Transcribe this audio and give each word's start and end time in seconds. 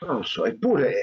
non 0.00 0.16
lo 0.16 0.22
so, 0.22 0.44
eppure 0.44 0.94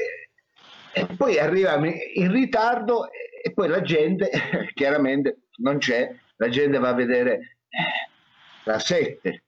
e 0.98 1.06
poi 1.16 1.38
arriva 1.38 1.76
in 1.76 2.32
ritardo 2.32 3.10
e 3.12 3.54
poi 3.54 3.68
la 3.68 3.82
gente 3.82 4.32
chiaramente 4.74 5.44
non 5.58 5.78
c'è, 5.78 6.14
la 6.38 6.50
gente 6.50 6.80
va 6.80 6.90
a 6.90 6.94
vedere 6.94 7.34
eh, 7.70 8.10
la 8.64 8.80
7. 8.80 9.44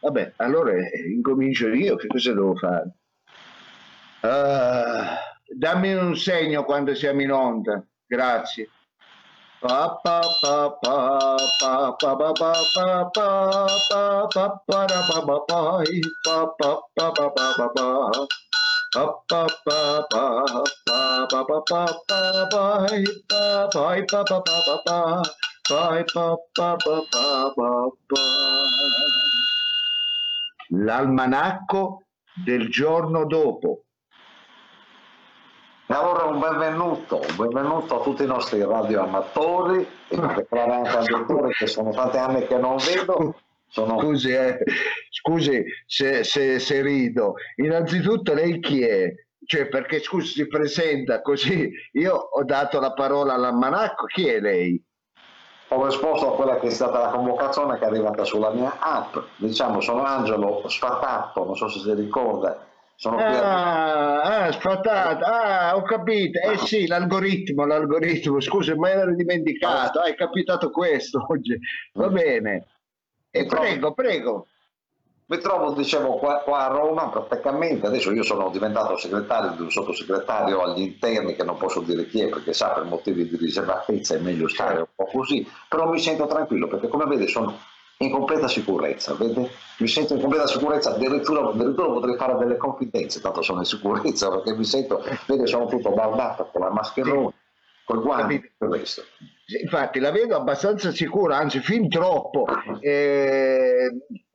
Vabbè, 0.00 0.32
allora 0.36 0.72
eh, 0.72 1.12
incomincio 1.12 1.68
io, 1.68 1.94
che 1.94 2.08
cosa 2.08 2.32
devo 2.32 2.56
fare? 2.56 2.94
Uh, 4.22 5.54
dammi 5.54 5.94
un 5.94 6.16
segno 6.16 6.64
quando 6.64 6.94
siamo 6.94 7.22
in 7.22 7.30
onda, 7.30 7.84
grazie. 8.06 8.68
L'almanacco 30.70 32.02
del 32.44 32.68
giorno 32.68 33.26
dopo. 33.26 33.84
E 35.86 35.94
allora 35.94 36.24
un 36.24 36.40
benvenuto, 36.40 37.20
un 37.20 37.36
benvenuto 37.36 38.00
a 38.00 38.02
tutti 38.02 38.24
i 38.24 38.26
nostri 38.26 38.60
radioamatori 38.64 39.88
e 40.08 40.16
anche 40.16 40.46
al 40.50 41.04
dottore 41.04 41.52
che 41.52 41.68
sono 41.68 41.90
tanti 41.90 42.16
anni 42.16 42.46
che 42.48 42.58
non 42.58 42.76
vedo 42.76 43.36
sono... 43.70 43.98
Scusi, 44.00 44.30
eh, 44.32 44.58
scusi 45.10 45.64
se, 45.86 46.24
se, 46.24 46.58
se, 46.58 46.82
rido. 46.82 47.34
Innanzitutto 47.56 48.34
lei 48.34 48.58
chi 48.60 48.82
è? 48.82 49.12
Cioè, 49.44 49.68
perché 49.68 50.00
scusi, 50.00 50.32
si 50.32 50.46
presenta 50.46 51.22
così. 51.22 51.70
Io 51.92 52.14
ho 52.14 52.44
dato 52.44 52.80
la 52.80 52.92
parola 52.92 53.34
all'almanacco, 53.34 54.06
chi 54.06 54.26
è 54.26 54.40
lei? 54.40 54.82
Ho 55.68 55.86
risposto 55.86 56.32
a 56.32 56.34
quella 56.34 56.58
che 56.58 56.66
è 56.66 56.70
stata 56.70 56.98
la 56.98 57.08
convocazione 57.10 57.78
che 57.78 57.84
è 57.84 57.86
arrivata 57.86 58.24
sulla 58.24 58.50
mia 58.50 58.76
app. 58.80 59.16
Diciamo, 59.36 59.80
sono 59.80 60.02
Angelo 60.02 60.68
Sfatato, 60.68 61.44
non 61.44 61.54
so 61.54 61.68
se 61.68 61.78
si 61.78 61.94
ricorda. 61.94 62.66
Sono 62.96 63.16
ah, 63.16 64.20
ah, 64.20 64.52
sfatato, 64.52 65.24
ah, 65.24 65.74
ho 65.74 65.82
capito. 65.82 66.38
Eh 66.38 66.58
sì, 66.58 66.86
l'algoritmo, 66.86 67.64
l'algoritmo. 67.64 68.40
Scusa, 68.40 68.76
ma 68.76 68.90
ero 68.90 69.14
dimenticato. 69.14 70.00
Ah, 70.00 70.04
è 70.04 70.14
capitato 70.14 70.70
questo 70.70 71.24
oggi. 71.30 71.56
Va 71.94 72.10
mm. 72.10 72.12
bene. 72.12 72.66
E 73.30 73.46
prego, 73.46 73.92
prego. 73.92 74.46
Mi 75.26 75.38
trovo, 75.38 75.72
dicevo, 75.74 76.16
qua, 76.16 76.40
qua, 76.40 76.64
a 76.64 76.66
Roma 76.66 77.08
praticamente, 77.08 77.86
adesso 77.86 78.10
io 78.10 78.24
sono 78.24 78.50
diventato 78.50 78.96
segretario 78.96 79.52
di 79.52 79.62
un 79.62 79.70
sottosegretario 79.70 80.60
agli 80.60 80.80
interni, 80.80 81.36
che 81.36 81.44
non 81.44 81.56
posso 81.56 81.80
dire 81.82 82.08
chi 82.08 82.22
è, 82.22 82.28
perché 82.28 82.52
sa 82.52 82.70
per 82.70 82.82
motivi 82.82 83.28
di 83.28 83.36
riservatezza 83.36 84.16
è 84.16 84.18
meglio 84.18 84.48
stare 84.48 84.78
un 84.78 84.88
po' 84.92 85.04
così, 85.04 85.48
però 85.68 85.88
mi 85.88 86.00
sento 86.00 86.26
tranquillo, 86.26 86.66
perché 86.66 86.88
come 86.88 87.04
vede 87.04 87.28
sono 87.28 87.56
in 87.98 88.10
completa 88.10 88.48
sicurezza, 88.48 89.14
vede? 89.14 89.50
Mi 89.78 89.86
sento 89.86 90.14
in 90.14 90.20
completa 90.20 90.48
sicurezza, 90.48 90.90
addirittura, 90.90 91.48
addirittura 91.48 91.92
potrei 91.92 92.16
fare 92.16 92.36
delle 92.36 92.56
confidenze, 92.56 93.20
tanto 93.20 93.42
sono 93.42 93.60
in 93.60 93.66
sicurezza, 93.66 94.30
perché 94.30 94.56
mi 94.56 94.64
sento, 94.64 95.04
vede, 95.26 95.46
sono 95.46 95.66
tutto 95.66 95.90
bardato 95.90 96.48
con 96.50 96.62
la 96.62 96.70
mascherona, 96.70 97.32
e 97.94 98.40
tutto 98.40 98.66
questo. 98.68 99.02
Infatti 99.62 99.98
la 99.98 100.10
vedo 100.10 100.36
abbastanza 100.36 100.92
sicura, 100.92 101.36
anzi 101.36 101.60
fin 101.60 101.88
troppo. 101.88 102.46
Eh, 102.80 103.90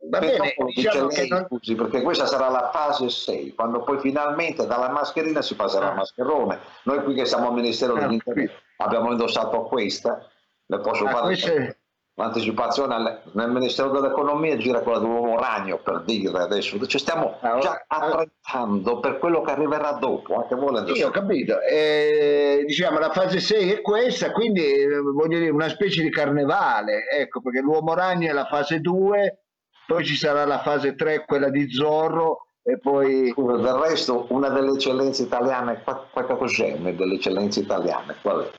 va 0.10 0.20
bene, 0.20 0.54
diciamo 0.74 1.08
lei, 1.08 1.28
non... 1.30 1.46
scusi, 1.48 1.76
perché 1.76 2.02
questa 2.02 2.26
sarà 2.26 2.50
la 2.50 2.70
fase 2.74 3.10
6, 3.10 3.54
quando 3.54 3.84
poi 3.84 4.00
finalmente 4.00 4.66
dalla 4.66 4.90
mascherina 4.90 5.42
si 5.42 5.56
passerà 5.56 5.88
ah. 5.88 5.90
al 5.92 5.96
mascherone. 5.96 6.60
Noi 6.84 7.04
qui 7.04 7.14
che 7.14 7.26
siamo 7.26 7.48
al 7.48 7.54
Ministero 7.54 7.94
ah, 7.94 8.00
dell'Interno 8.00 8.50
abbiamo 8.78 9.12
indossato 9.12 9.64
questa, 9.64 10.28
le 10.66 10.80
posso 10.80 11.06
ah, 11.06 11.10
fare... 11.10 11.26
Queste 11.28 11.78
l'anticipazione 12.16 13.22
nel 13.34 13.52
Ministero 13.52 13.90
dell'Economia 13.90 14.56
gira 14.58 14.80
quella 14.80 15.00
dell'uomo 15.00 15.38
ragno 15.38 15.80
per 15.80 16.04
dire 16.06 16.38
adesso. 16.38 16.84
Ci 16.86 16.98
stiamo 16.98 17.38
ah, 17.42 17.60
già 17.60 17.86
ah. 17.88 17.98
attrezzando 17.98 19.00
per 19.00 19.20
quello 19.20 19.42
che 19.42 19.52
arriverà 19.52 19.94
dopo 19.94 20.36
anche 20.36 20.56
volendo 20.56 20.94
io 20.94 21.08
ho 21.08 21.12
capito. 21.12 21.60
Eh, 21.62 22.64
diciamo 22.66 23.00
la 23.00 23.12
fase 23.12 23.40
6 23.40 23.72
è 23.72 23.82
questa 23.82 24.32
quindi 24.32 24.64
eh, 24.64 25.00
voglio 25.00 25.40
dire 25.40 25.50
una 25.50 25.70
specie 25.70 26.02
di 26.02 26.10
carnevale 26.10 27.04
ecco 27.10 27.42
perché 27.42 27.60
l'uomo 27.60 27.94
ragno 27.94 28.30
è 28.30 28.34
la 28.34 28.46
fase 28.46 28.80
2 28.80 29.40
poi 29.86 30.06
ci 30.06 30.16
sarà 30.16 30.46
la 30.46 30.60
fase 30.60 30.96
3 30.96 31.26
quella 31.26 31.50
di 31.50 31.70
Zorro 31.72 32.48
e 32.64 32.80
poi 32.80 33.30
Scusa, 33.30 33.58
del 33.58 33.74
resto 33.74 34.26
una 34.30 34.50
delle 34.50 34.72
eccellenze 34.72 35.24
italiane 35.24 35.84
qualche 35.84 36.38
cos'è 36.38 36.76
una 36.80 36.92
delle 36.92 37.16
eccellenze 37.16 37.60
italiane? 37.60 38.16
Qual 38.22 38.44
è? 38.44 38.50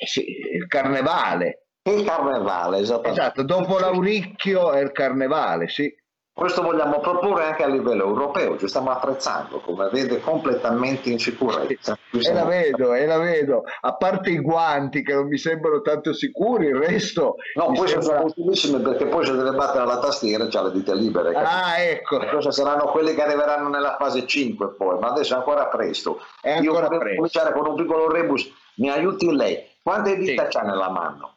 Eh, 0.00 0.06
sì, 0.06 0.24
il 0.52 0.66
carnevale 0.66 1.65
il 1.90 2.04
carnevale, 2.04 2.78
esattamente. 2.78 3.20
Esatto, 3.20 3.42
dopo 3.42 3.78
l'Auricchio 3.78 4.72
è 4.72 4.80
il 4.80 4.92
carnevale, 4.92 5.68
sì. 5.68 5.92
Questo 6.36 6.60
vogliamo 6.60 7.00
proporre 7.00 7.44
anche 7.44 7.62
a 7.62 7.66
livello 7.66 8.04
europeo, 8.04 8.58
ci 8.58 8.68
stiamo 8.68 8.90
attrezzando, 8.90 9.58
come 9.60 9.88
vede, 9.88 10.20
completamente 10.20 11.08
in 11.08 11.18
sicurezza. 11.18 11.98
E 12.10 12.30
la 12.30 12.44
vedo, 12.44 12.92
e 12.92 13.06
la 13.06 13.16
vedo, 13.16 13.62
a 13.80 13.94
parte 13.94 14.32
i 14.32 14.40
guanti 14.40 15.02
che 15.02 15.14
non 15.14 15.28
mi 15.28 15.38
sembrano 15.38 15.80
tanto 15.80 16.12
sicuri, 16.12 16.66
il 16.66 16.76
resto... 16.76 17.36
No, 17.54 17.68
queste 17.68 18.02
sembra... 18.02 18.18
sono 18.18 18.24
utilissime 18.24 18.80
perché 18.80 19.06
poi 19.06 19.24
se 19.24 19.32
deve 19.32 19.52
battere 19.52 19.86
la 19.86 19.98
tastiera 19.98 20.46
c'ha 20.46 20.64
le 20.64 20.72
dita 20.72 20.92
libere. 20.92 21.32
Ah, 21.34 21.80
ecco. 21.80 22.18
Queste 22.18 22.52
saranno 22.52 22.84
quelli 22.90 23.14
che 23.14 23.22
arriveranno 23.22 23.70
nella 23.70 23.96
fase 23.98 24.26
5 24.26 24.74
poi, 24.74 24.98
ma 24.98 25.12
adesso 25.12 25.32
è 25.32 25.38
ancora 25.38 25.68
presto. 25.68 26.20
È 26.42 26.52
ancora 26.52 26.88
Io 26.90 26.98
presto. 26.98 27.14
cominciare 27.16 27.52
con 27.54 27.66
un 27.66 27.76
piccolo 27.76 28.10
rebus, 28.10 28.46
mi 28.74 28.90
aiuti 28.90 29.34
lei. 29.34 29.66
Quante 29.82 30.14
dita 30.18 30.50
sì. 30.50 30.50
c'ha 30.50 30.64
nella 30.64 30.90
mano? 30.90 31.35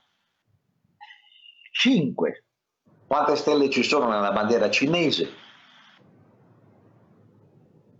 5. 1.79 2.43
Quante 3.07 3.37
stelle 3.37 3.69
ci 3.69 3.83
sono 3.83 4.09
nella 4.09 4.33
bandiera 4.33 4.69
cinese? 4.69 5.29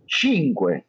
5. 0.04 0.86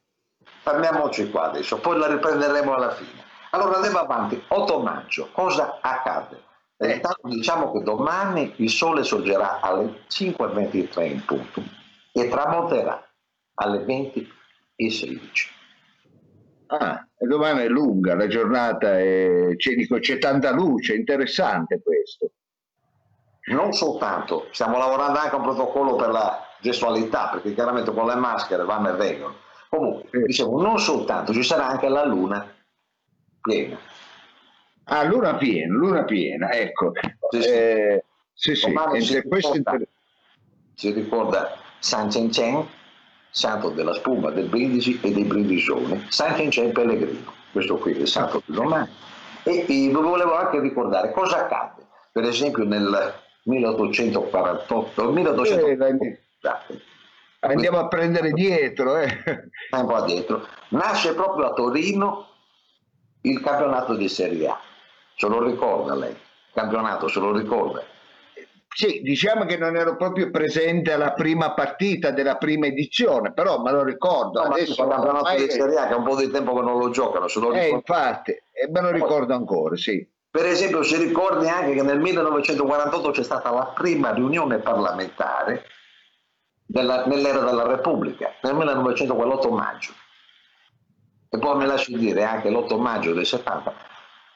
Fermiamoci 0.62 1.30
qua 1.30 1.44
adesso, 1.44 1.80
poi 1.80 1.98
la 1.98 2.08
riprenderemo 2.08 2.74
alla 2.74 2.92
fine. 2.92 3.24
Allora 3.52 3.78
andiamo 3.78 4.00
avanti. 4.00 4.44
8 4.46 4.80
maggio, 4.82 5.30
cosa 5.32 5.80
accade? 5.82 6.44
Eh. 6.76 6.96
Intanto 6.96 7.30
diciamo 7.30 7.72
che 7.72 7.82
domani 7.82 8.56
il 8.58 8.70
sole 8.70 9.04
sorgerà 9.04 9.62
alle 9.62 10.04
5.23 10.10 11.06
in 11.06 11.24
punto 11.24 11.64
e 12.12 12.28
tramonterà 12.28 13.10
alle 13.54 13.86
20.16. 13.86 15.20
Ah, 16.68 17.08
e 17.18 17.26
domani 17.26 17.62
è 17.62 17.68
lunga 17.70 18.16
la 18.16 18.28
giornata, 18.28 19.00
e 19.00 19.54
c'è, 19.56 19.76
dico, 19.76 19.98
c'è 20.00 20.18
tanta 20.18 20.52
luce, 20.52 20.96
interessante 20.96 21.82
questo 21.82 22.32
non 23.46 23.74
soltanto, 23.74 24.48
stiamo 24.52 24.78
lavorando 24.78 25.20
anche 25.20 25.36
a 25.36 25.38
un 25.40 25.44
protocollo 25.44 25.96
per 25.96 26.10
la 26.10 26.46
gestualità, 26.60 27.30
perché 27.30 27.54
chiaramente 27.54 27.92
con 27.92 28.06
le 28.06 28.16
maschere 28.16 28.64
vanno 28.64 28.90
e 28.90 28.94
vengono. 28.94 29.36
Comunque, 29.70 30.24
dicevo, 30.24 30.62
non 30.62 30.80
soltanto, 30.80 31.34
ci 31.34 31.44
sarà 31.44 31.68
anche 31.68 31.88
la 31.88 32.06
luna 32.06 32.46
piena. 33.42 33.78
Ah, 34.86 35.04
luna 35.04 35.36
piena, 35.36 35.74
luna 35.74 36.04
piena, 36.04 36.52
ecco. 36.52 36.92
Sì, 37.30 37.42
sì. 37.42 37.48
Eh, 37.48 38.04
sì, 38.34 38.56
sì. 38.56 38.74
Si, 39.00 39.20
ricorda, 39.20 39.56
inter... 39.56 39.88
si 40.76 40.92
ricorda 40.92 41.58
San 41.80 42.12
Cencen, 42.12 42.68
santo 43.30 43.70
della 43.70 43.94
spuma, 43.94 44.30
del 44.32 44.50
brindisi 44.50 45.00
e 45.02 45.12
dei 45.12 45.24
brindisoni, 45.24 46.06
San 46.10 46.36
Cencen 46.36 46.74
Pellegrino, 46.74 47.32
questo 47.52 47.78
qui 47.78 47.94
è 47.94 48.00
il 48.00 48.08
santo 48.08 48.42
di 48.46 48.54
domani. 48.54 48.90
E, 49.44 49.66
e 49.68 49.90
volevo 49.90 50.36
anche 50.36 50.60
ricordare 50.60 51.12
cosa 51.12 51.46
accade, 51.46 51.86
per 52.12 52.26
esempio 52.26 52.66
nel 52.66 53.21
1848, 53.44 55.12
1848. 55.12 56.74
Eh, 57.44 57.48
andiamo 57.48 57.80
a 57.80 57.88
prendere 57.88 58.32
dietro. 58.32 58.98
Eh. 58.98 59.10
Un 59.72 59.88
po' 59.88 60.02
dietro. 60.02 60.46
Nasce 60.70 61.14
proprio 61.14 61.48
a 61.48 61.54
Torino 61.54 62.28
il 63.22 63.42
campionato 63.42 63.96
di 63.96 64.08
Serie 64.08 64.48
A. 64.48 64.60
Se 65.16 65.28
lo 65.28 65.44
ricorda 65.44 65.96
lei? 65.96 66.12
Il 66.12 66.54
campionato, 66.54 67.08
se 67.08 67.20
lo 67.20 67.36
ricorda? 67.36 67.84
Sì, 68.74 69.02
diciamo 69.02 69.44
che 69.46 69.58
non 69.58 69.76
ero 69.76 69.98
proprio 69.98 70.32
presente 70.32 70.94
alla 70.94 71.12
prima 71.12 71.54
partita 71.54 72.12
della 72.12 72.38
prima 72.38 72.68
edizione, 72.68 73.34
però 73.34 73.62
me 73.62 73.72
lo 73.72 73.84
ricordo. 73.84 74.42
No, 74.42 74.54
Adesso 74.54 74.84
il 74.84 74.90
campionato 74.90 75.36
di 75.36 75.50
Serie 75.50 75.78
A 75.78 75.88
che 75.88 75.94
è 75.94 75.98
un 75.98 76.04
po' 76.04 76.16
di 76.16 76.30
tempo 76.30 76.56
che 76.56 76.62
non 76.62 76.78
lo 76.78 76.90
giocano, 76.90 77.28
se 77.28 77.40
lo 77.40 77.52
eh, 77.52 77.68
infatti, 77.68 78.32
e 78.32 78.70
me 78.70 78.82
lo 78.82 78.92
ricordo 78.92 79.34
ancora, 79.34 79.76
sì. 79.76 80.08
Per 80.32 80.46
esempio 80.46 80.82
si 80.82 80.96
ricordi 80.96 81.50
anche 81.50 81.74
che 81.74 81.84
nel 81.84 82.00
1948 82.00 83.12
c'è 83.12 83.24
stata 83.24 83.52
la 83.52 83.74
prima 83.76 84.14
riunione 84.14 84.60
parlamentare 84.60 85.66
della, 86.66 87.06
nell'era 87.06 87.40
della 87.40 87.68
Repubblica, 87.68 88.34
nel 88.42 88.56
1948 88.56 89.50
maggio. 89.52 89.92
E 91.30 91.38
poi 91.38 91.58
mi 91.58 91.66
lasci 91.66 91.98
dire 91.98 92.24
anche 92.24 92.50
l'8 92.50 92.80
maggio 92.80 93.14
del 93.14 93.26
70 93.26 93.90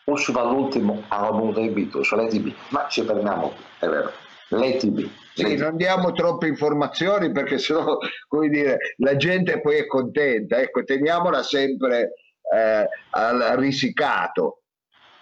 usciva 0.05 0.43
l'ultimo 0.43 1.03
album 1.07 1.53
dei 1.53 1.69
Beatles, 1.69 2.11
la 2.11 2.27
TV, 2.27 2.53
ma 2.69 2.87
ci 2.89 3.03
fermiamo 3.03 3.49
qui, 3.49 3.63
è 3.79 3.87
vero. 3.87 4.11
L'ETB. 4.49 5.09
Sì, 5.33 5.55
non 5.55 5.75
diamo 5.75 6.11
troppe 6.11 6.47
informazioni 6.47 7.31
perché 7.31 7.57
sennò, 7.57 7.97
come 8.27 8.47
dire, 8.49 8.77
la 8.97 9.15
gente 9.15 9.59
poi 9.59 9.77
è 9.77 9.87
contenta. 9.87 10.59
Ecco, 10.59 10.83
teniamola 10.83 11.41
sempre 11.41 12.13
eh, 12.53 12.87
al 13.11 13.39
risicato. 13.57 14.61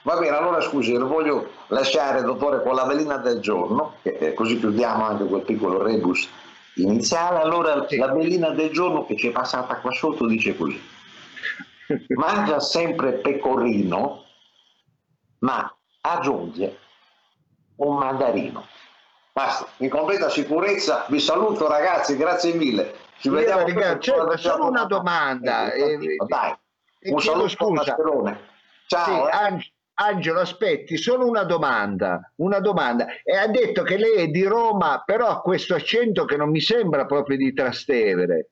Va 0.03 0.17
bene, 0.17 0.35
allora 0.35 0.59
scusi, 0.59 0.91
lo 0.93 1.07
voglio 1.07 1.49
lasciare, 1.67 2.23
dottore, 2.23 2.61
con 2.61 2.75
la 2.75 2.83
velina 2.83 3.17
del 3.17 3.39
giorno, 3.39 3.95
che, 4.01 4.33
così 4.33 4.59
chiudiamo 4.59 5.05
anche 5.05 5.23
quel 5.25 5.43
piccolo 5.43 5.81
rebus 5.81 6.29
iniziale. 6.75 7.39
Allora, 7.39 7.87
sì. 7.87 7.95
la 7.95 8.11
velina 8.13 8.49
del 8.49 8.71
giorno 8.71 9.05
che 9.05 9.15
ci 9.15 9.29
è 9.29 9.31
passata 9.31 9.77
qua 9.77 9.91
sotto 9.91 10.27
dice 10.27 10.57
così. 10.57 10.81
Mangia 12.15 12.59
sempre 12.59 13.13
pecorino, 13.13 14.25
ma 15.39 15.73
aggiunge 16.01 16.79
un 17.77 17.95
mandarino. 17.95 18.67
Basta, 19.31 19.67
in 19.77 19.89
completa 19.89 20.29
sicurezza 20.29 21.05
vi 21.07 21.19
saluto 21.19 21.67
ragazzi, 21.69 22.17
grazie 22.17 22.53
mille. 22.53 22.93
Ci 23.19 23.29
Io 23.29 23.35
vediamo. 23.35 23.65
Ragazzi, 23.65 24.11
c'è 24.11 24.37
solo 24.37 24.67
una 24.67 24.83
domanda. 24.83 25.71
Eh, 25.71 25.97
dai, 26.27 26.53
un 27.03 27.21
saluto 27.21 27.47
scusa. 27.47 27.95
Ciao. 28.85 29.05
Sì, 29.05 29.55
eh. 29.55 29.71
Angelo, 29.95 30.39
aspetti, 30.39 30.97
solo 30.97 31.27
una 31.27 31.43
domanda, 31.43 32.31
una 32.37 32.59
domanda. 32.59 33.05
E 33.23 33.35
ha 33.35 33.47
detto 33.47 33.83
che 33.83 33.97
lei 33.97 34.15
è 34.15 34.27
di 34.27 34.43
Roma, 34.43 35.03
però 35.05 35.27
ha 35.27 35.41
questo 35.41 35.75
accento 35.75 36.25
che 36.25 36.35
non 36.35 36.49
mi 36.49 36.61
sembra 36.61 37.05
proprio 37.05 37.37
di 37.37 37.53
Trastevere. 37.53 38.49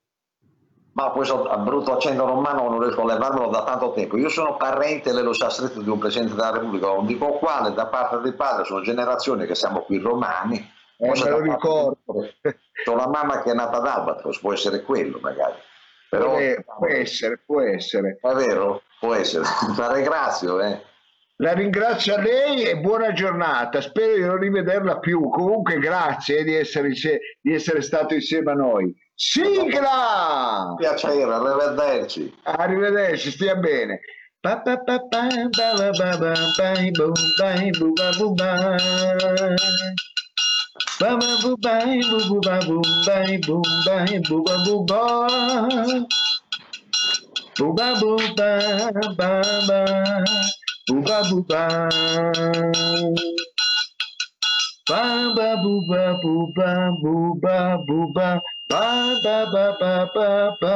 Ma 0.93 1.09
questo 1.11 1.49
brutto 1.63 1.93
accento 1.93 2.25
romano 2.25 2.69
non 2.69 2.81
riesco 2.81 3.01
a 3.01 3.13
levarmelo 3.13 3.47
da 3.47 3.63
tanto 3.63 3.93
tempo. 3.93 4.17
Io 4.17 4.27
sono 4.27 4.57
parente, 4.57 5.13
lei 5.13 5.23
lo 5.23 5.33
sa, 5.33 5.49
stretto 5.49 5.81
di 5.81 5.89
un 5.89 5.97
Presidente 5.97 6.35
della 6.35 6.51
Repubblica, 6.51 6.87
non 6.87 7.05
dico 7.05 7.29
quale, 7.33 7.73
da 7.73 7.87
parte 7.87 8.19
del 8.19 8.35
padre, 8.35 8.65
sono 8.65 8.81
generazioni 8.81 9.45
che 9.45 9.55
siamo 9.55 9.81
qui 9.81 9.99
romani. 9.99 10.57
Eh, 10.97 11.07
me 11.07 11.29
lo 11.29 11.39
ricordo. 11.39 11.97
Ho 12.05 12.91
una 12.91 13.07
mamma 13.07 13.41
che 13.41 13.51
è 13.51 13.53
nata 13.53 13.77
ad 13.77 13.87
Albatros, 13.87 14.39
può 14.39 14.51
essere 14.53 14.81
quello 14.81 15.17
magari. 15.21 15.55
Però, 16.09 16.37
eh, 16.37 16.63
può 16.77 16.87
essere, 16.87 17.41
può 17.43 17.61
essere. 17.61 18.19
È 18.21 18.33
vero? 18.33 18.81
Può 18.99 19.13
essere. 19.13 19.45
La 19.77 19.93
ringrazio, 19.93 20.59
eh. 20.59 20.89
La 21.41 21.53
ringrazio 21.53 22.13
a 22.13 22.21
lei 22.21 22.65
e 22.65 22.77
buona 22.77 23.13
giornata. 23.13 23.81
Spero 23.81 24.13
di 24.13 24.21
non 24.21 24.37
rivederla 24.37 24.99
più. 24.99 25.27
Comunque, 25.29 25.79
grazie 25.79 26.43
di 26.43 26.53
essere, 26.53 26.89
di 27.41 27.51
essere 27.51 27.81
stato 27.81 28.13
insieme 28.13 28.51
a 28.51 28.53
noi. 28.53 28.95
Sigla! 29.15 30.75
Piacere, 30.77 31.33
arrivederci. 31.33 32.31
Arrivederci, 32.43 33.31
stia 33.31 33.55
bene. 33.55 34.01
Buba 47.57 47.93
buba 47.99 48.91
baba 49.15 50.23
Buba 50.87 51.17
buba. 51.29 51.63
Baba 54.89 55.49
buba 55.63 56.03
buba 56.21 56.71
buba 57.01 57.77
buba 57.87 58.41
baba 58.69 59.37
baba 59.53 60.09
baba. 60.13 60.75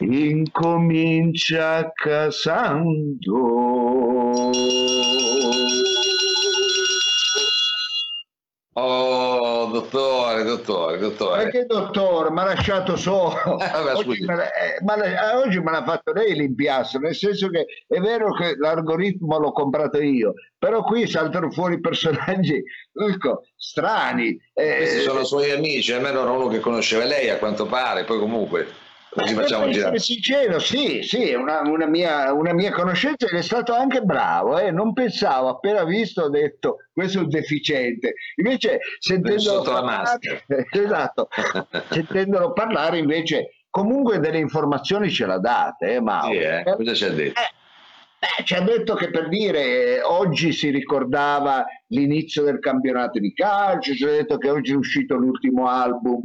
Incomincia 0.00 1.90
casando. 1.96 3.42
Dottore, 9.72 10.44
dottore, 10.44 10.98
dottore. 10.98 11.42
Perché 11.42 11.66
dottore? 11.66 12.30
Mi 12.30 12.38
ha 12.40 12.44
lasciato 12.44 12.96
solo. 12.96 13.30
Eh, 13.62 13.70
vabbè, 13.70 13.94
oggi, 13.94 14.24
me 14.24 14.36
l'ha, 14.36 14.52
eh, 14.52 15.36
oggi 15.36 15.58
me 15.60 15.70
l'ha 15.70 15.84
fatto 15.84 16.12
lei 16.12 16.34
l'impiastro, 16.34 17.00
nel 17.00 17.14
senso 17.14 17.48
che 17.48 17.66
è 17.86 17.98
vero 17.98 18.32
che 18.32 18.54
l'algoritmo 18.56 19.38
l'ho 19.38 19.52
comprato 19.52 20.00
io, 20.00 20.34
però 20.58 20.82
qui 20.82 21.06
saltano 21.06 21.50
fuori 21.50 21.78
personaggi 21.80 22.62
dico, 22.92 23.44
strani. 23.56 24.38
Eh, 24.52 24.76
Questi 24.76 25.00
sono 25.00 25.24
suoi 25.24 25.50
amici, 25.50 25.92
almeno 25.92 26.20
era 26.20 26.30
uno 26.30 26.48
che 26.48 26.60
conosceva 26.60 27.04
lei 27.04 27.30
a 27.30 27.38
quanto 27.38 27.66
pare, 27.66 28.04
poi 28.04 28.18
comunque 28.18 28.81
ci 29.26 29.34
facciamo 29.34 29.64
per 29.64 29.76
essere 29.76 29.98
sincero, 29.98 30.58
sì, 30.58 31.02
sì, 31.02 31.34
una, 31.34 31.60
una, 31.60 31.86
mia, 31.86 32.32
una 32.32 32.54
mia 32.54 32.72
conoscenza 32.72 33.26
ed 33.26 33.36
è 33.36 33.42
stato 33.42 33.74
anche 33.74 34.00
bravo, 34.00 34.58
eh? 34.58 34.70
non 34.70 34.94
pensavo, 34.94 35.48
appena 35.48 35.84
visto 35.84 36.22
ho 36.22 36.28
detto 36.30 36.76
questo 36.92 37.18
è 37.18 37.22
un 37.22 37.28
deficiente, 37.28 38.14
invece 38.36 38.78
sentendolo 38.98 39.62
parlare, 39.62 40.44
esatto, 40.70 41.28
sentendolo 41.90 42.52
parlare 42.52 42.98
invece 42.98 43.64
comunque 43.68 44.18
delle 44.18 44.38
informazioni 44.38 45.10
ce 45.10 45.26
l'ha 45.26 45.38
date, 45.38 45.94
eh, 45.94 46.00
Mao. 46.00 46.30
Sì, 46.30 46.38
eh? 46.38 46.62
Cosa 46.64 46.94
ci 46.94 47.04
ha 47.04 47.10
detto? 47.10 47.40
Eh, 47.40 47.60
Beh, 48.22 48.44
ci 48.44 48.54
ha 48.54 48.60
detto 48.60 48.94
che 48.94 49.10
per 49.10 49.28
dire 49.28 50.00
oggi 50.00 50.52
si 50.52 50.70
ricordava 50.70 51.64
l'inizio 51.88 52.44
del 52.44 52.60
campionato 52.60 53.18
di 53.18 53.32
calcio, 53.34 53.94
ci 53.94 54.04
ha 54.04 54.10
detto 54.10 54.38
che 54.38 54.48
oggi 54.48 54.70
è 54.70 54.76
uscito 54.76 55.16
l'ultimo 55.16 55.66
album 55.66 56.22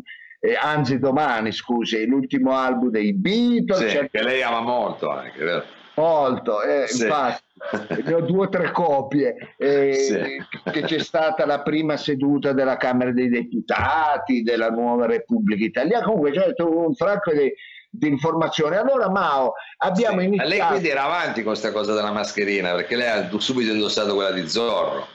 eh, 0.48 0.56
anzi 0.56 0.98
domani 0.98 1.52
scusi, 1.52 2.06
l'ultimo 2.06 2.56
album 2.56 2.90
dei 2.90 3.14
Beatles. 3.14 3.86
Sì, 3.86 3.90
cioè... 3.90 4.10
che 4.10 4.24
lei 4.24 4.42
ama 4.42 4.62
molto 4.62 5.10
anche, 5.10 5.44
vero? 5.44 5.64
Molto, 5.96 6.62
eh, 6.62 6.88
sì. 6.88 7.04
infatti, 7.04 7.44
ne 8.06 8.14
ho 8.14 8.22
due 8.22 8.46
o 8.46 8.50
tre 8.50 8.72
copie, 8.72 9.56
eh, 9.58 9.94
sì. 9.94 10.72
che 10.72 10.82
c'è 10.84 11.00
stata 11.00 11.46
la 11.46 11.64
prima 11.64 11.98
seduta 11.98 12.54
della 12.54 12.78
Camera 12.78 13.12
dei 13.12 13.28
Deputati, 13.28 14.44
della 14.44 14.70
nuova 14.70 15.06
Repubblica 15.06 15.66
Italiana, 15.66 16.06
comunque 16.06 16.32
c'è 16.32 16.54
un 16.60 16.94
fracco 16.94 17.34
di, 17.34 17.52
di 17.90 18.08
informazioni. 18.08 18.78
Allora 18.78 19.10
Mao, 19.10 19.54
abbiamo 19.80 20.20
sì. 20.20 20.28
iniziato... 20.28 20.50
Lei 20.50 20.68
quindi 20.68 20.90
era 20.90 21.04
avanti 21.04 21.42
con 21.42 21.52
questa 21.52 21.74
cosa 21.74 21.94
della 21.94 22.12
mascherina, 22.12 22.74
perché 22.74 22.96
lei 22.96 23.10
ha 23.10 23.30
subito 23.40 23.74
indossato 23.74 24.14
quella 24.14 24.32
di 24.32 24.48
Zorro. 24.48 25.08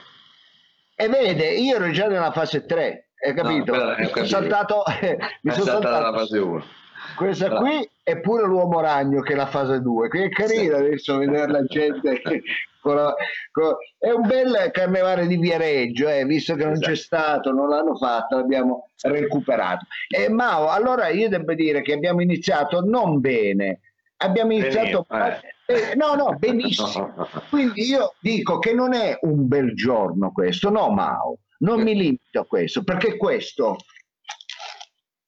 E 0.95 1.07
vede, 1.07 1.49
io 1.53 1.77
ero 1.77 1.89
già 1.89 2.07
nella 2.07 2.31
fase 2.31 2.65
3, 2.65 3.12
hai 3.25 3.33
capito? 3.33 3.75
No, 3.75 3.95
mi 3.97 4.07
sono 4.07 4.25
saltato, 4.25 4.83
mi 5.41 5.51
sono 5.51 5.65
saltato 5.65 6.11
la 6.11 6.17
fase 6.17 6.37
1. 6.37 6.63
Questa 7.15 7.45
allora. 7.45 7.59
qui 7.61 7.89
è 8.01 8.19
pure 8.19 8.45
l'uomo 8.45 8.79
ragno 8.81 9.21
che 9.21 9.33
è 9.33 9.35
la 9.35 9.45
fase 9.45 9.81
2, 9.81 10.09
che 10.09 10.23
è 10.25 10.29
carina 10.29 10.77
sì. 10.77 10.83
adesso 10.83 11.17
vedere 11.17 11.47
la 11.47 11.63
gente. 11.63 12.21
con 12.83 12.95
la, 12.95 13.15
con... 13.51 13.75
È 13.97 14.09
un 14.09 14.27
bel 14.27 14.69
carnevale 14.71 15.25
di 15.25 15.37
Viareggio, 15.37 16.09
eh, 16.09 16.25
visto 16.25 16.55
che 16.55 16.65
non 16.65 16.73
esatto. 16.73 16.89
c'è 16.89 16.95
stato, 16.95 17.51
non 17.51 17.69
l'hanno 17.69 17.95
fatto, 17.95 18.35
l'abbiamo 18.35 18.89
recuperato. 19.01 19.85
E 20.07 20.29
Mao, 20.29 20.67
allora 20.67 21.07
io 21.07 21.29
devo 21.29 21.53
dire 21.53 21.81
che 21.81 21.93
abbiamo 21.93 22.21
iniziato 22.21 22.81
non 22.81 23.19
bene, 23.21 23.79
abbiamo 24.17 24.51
iniziato... 24.51 25.05
Benissimo, 25.07 25.49
eh. 25.65 25.91
Eh, 25.91 25.95
no, 25.95 26.15
no, 26.15 26.35
benissimo. 26.37 27.13
Quindi 27.49 27.87
io 27.87 28.13
dico 28.19 28.59
che 28.59 28.73
non 28.73 28.93
è 28.93 29.17
un 29.21 29.47
bel 29.47 29.73
giorno 29.75 30.31
questo, 30.33 30.69
no 30.69 30.89
Mao 30.89 31.37
non 31.63 31.81
mi 31.81 31.95
limito 31.95 32.39
a 32.39 32.45
questo, 32.45 32.83
perché 32.83 33.17
questo 33.17 33.77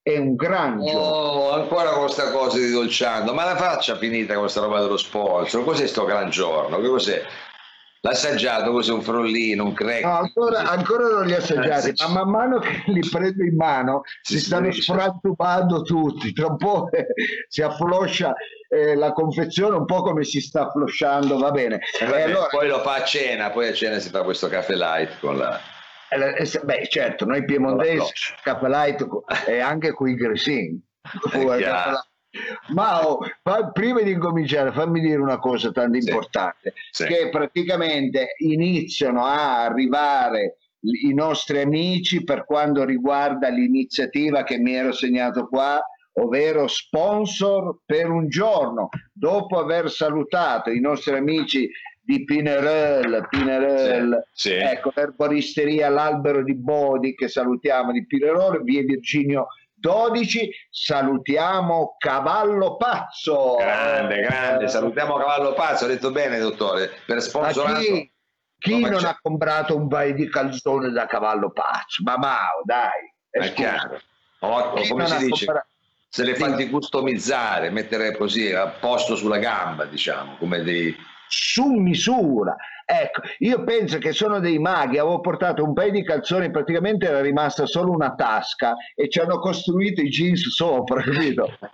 è 0.01 0.17
un 0.17 0.35
gran 0.35 0.85
gioco. 0.85 0.97
Oh, 0.97 1.51
ancora 1.53 1.91
con 1.91 2.03
questa 2.03 2.29
cosa 2.31 2.57
di 2.57 2.69
dolciando, 2.69 3.33
ma 3.33 3.43
la 3.43 3.55
faccia 3.55 3.97
finita 3.97 4.33
con 4.33 4.43
questa 4.43 4.61
roba 4.61 4.81
dello 4.81 4.97
sponsor, 4.97 5.63
cos'è 5.63 5.87
sto 5.87 6.05
gran 6.05 6.29
giorno? 6.29 6.79
Che 6.79 6.87
cos'è? 6.87 7.25
L'ha 8.01 8.11
assaggiato 8.11 8.71
cos'è 8.71 8.91
un 8.91 9.01
frollino, 9.01 9.63
un 9.63 9.73
crack? 9.73 10.03
No, 10.03 10.17
ancora, 10.17 10.59
ancora, 10.69 11.07
non 11.07 11.25
li 11.25 11.33
ho 11.33 11.37
assaggiati, 11.37 11.93
ma 12.01 12.23
man 12.23 12.29
mano 12.29 12.59
che 12.59 12.83
li 12.85 12.99
prendo 12.99 13.43
in 13.43 13.55
mano 13.55 14.03
si, 14.21 14.37
si 14.37 14.45
stanno 14.45 14.71
sfrantubando 14.71 15.81
tutti, 15.81 16.31
tra 16.31 16.45
un 16.45 16.57
po' 16.57 16.87
si 17.49 17.63
affloscia 17.63 18.35
eh, 18.69 18.93
la 18.93 19.11
confezione 19.11 19.77
un 19.77 19.85
po' 19.85 20.03
come 20.03 20.23
si 20.23 20.39
sta 20.39 20.67
afflosciando, 20.67 21.39
va 21.39 21.49
bene. 21.49 21.79
Eh, 21.99 22.05
vabbè, 22.05 22.21
allora... 22.21 22.45
Poi 22.45 22.67
lo 22.67 22.81
fa 22.81 22.97
a 22.97 23.03
cena, 23.03 23.49
poi 23.49 23.69
a 23.69 23.73
cena 23.73 23.97
si 23.97 24.09
fa 24.09 24.21
questo 24.21 24.49
caffè 24.49 24.75
light 24.75 25.19
con 25.19 25.37
la... 25.37 25.59
Eh, 26.15 26.43
eh, 26.43 26.61
beh, 26.63 26.87
certo, 26.87 27.25
noi 27.25 27.43
piemontesi, 27.45 28.11
Capelite 28.43 29.07
e 29.47 29.59
anche 29.59 29.91
qui 29.91 30.15
Gresin. 30.15 30.81
Ma 32.73 33.07
oh, 33.07 33.19
prima 33.71 34.01
di 34.01 34.11
incominciare, 34.11 34.71
fammi 34.71 34.99
dire 34.99 35.21
una 35.21 35.39
cosa 35.39 35.71
tanto 35.71 35.99
sì, 35.99 36.09
importante, 36.09 36.73
sì. 36.91 37.05
che 37.05 37.29
praticamente 37.29 38.35
iniziano 38.39 39.23
a 39.25 39.63
arrivare 39.63 40.57
i 40.79 41.13
nostri 41.13 41.61
amici 41.61 42.23
per 42.23 42.45
quanto 42.45 42.83
riguarda 42.83 43.47
l'iniziativa 43.49 44.43
che 44.43 44.57
mi 44.57 44.73
ero 44.73 44.91
segnato 44.91 45.47
qua, 45.47 45.79
ovvero 46.13 46.67
sponsor 46.67 47.79
per 47.85 48.09
un 48.09 48.27
giorno. 48.27 48.89
Dopo 49.11 49.57
aver 49.57 49.89
salutato 49.89 50.69
i 50.69 50.79
nostri 50.79 51.15
amici 51.15 51.69
di 52.05 52.23
Pinerel, 52.23 53.27
Pinerel 53.29 54.27
sì, 54.31 54.49
sì. 54.49 54.55
ecco, 54.55 54.91
l'erboristeria 54.93 55.89
L'Albero 55.89 56.43
di 56.43 56.53
Bodi 56.53 57.15
che 57.15 57.27
salutiamo 57.27 57.91
di 57.91 58.05
Pinerel, 58.05 58.61
via 58.61 58.83
Virginio 58.83 59.47
12, 59.73 60.49
salutiamo 60.69 61.95
Cavallo 61.97 62.77
Pazzo. 62.77 63.55
Grande, 63.55 64.21
grande, 64.21 64.67
salutiamo 64.67 65.17
Cavallo 65.17 65.53
Pazzo, 65.53 65.85
ha 65.85 65.87
detto 65.87 66.11
bene 66.11 66.39
dottore, 66.39 66.91
per 67.05 67.21
sponsorato. 67.21 67.81
Chi, 68.57 68.79
non 68.79 69.03
ha 69.05 69.17
comprato 69.21 69.75
un 69.75 69.87
paio 69.87 70.13
di 70.13 70.29
calzone 70.29 70.89
da 70.89 71.05
cavallo 71.05 71.51
pazzo? 71.51 72.01
Ma 72.03 72.17
Mao, 72.17 72.61
dai. 72.63 73.13
È, 73.29 73.53
chiaro. 73.53 73.99
O, 74.39 74.71
come 74.87 75.05
si 75.05 75.17
dice, 75.17 75.45
compra... 75.45 75.67
se 76.09 76.23
le 76.23 76.35
fatti 76.35 76.69
customizzare, 76.69 77.69
mettere 77.69 78.15
così 78.15 78.51
a 78.51 78.67
posto 78.67 79.15
sulla 79.15 79.37
gamba, 79.37 79.85
diciamo, 79.85 80.37
come 80.37 80.63
dei 80.63 80.95
su 81.27 81.65
misura. 81.71 82.55
Ecco, 82.87 83.21
io 83.39 83.63
penso 83.63 83.97
che 83.97 84.11
sono 84.11 84.39
dei 84.39 84.59
maghi, 84.59 84.99
avevo 84.99 85.19
portato 85.19 85.63
un 85.63 85.73
paio 85.73 85.89
di 85.89 86.03
calzoni, 86.03 86.51
praticamente 86.51 87.07
era 87.07 87.19
rimasta 87.19 87.65
solo 87.65 87.89
una 87.89 88.13
tasca 88.13 88.75
e 88.93 89.09
ci 89.09 89.19
hanno 89.19 89.39
costruito 89.39 90.01
i 90.01 90.09
jeans 90.09 90.47
sopra, 90.49 91.01
capito? 91.01 91.57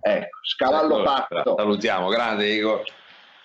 Ecco, 0.00 0.38
scavallo 0.42 1.02
pazzo. 1.02 1.56
Salutiamo, 1.58 2.08
grande 2.08 2.46
Igor. 2.46 2.84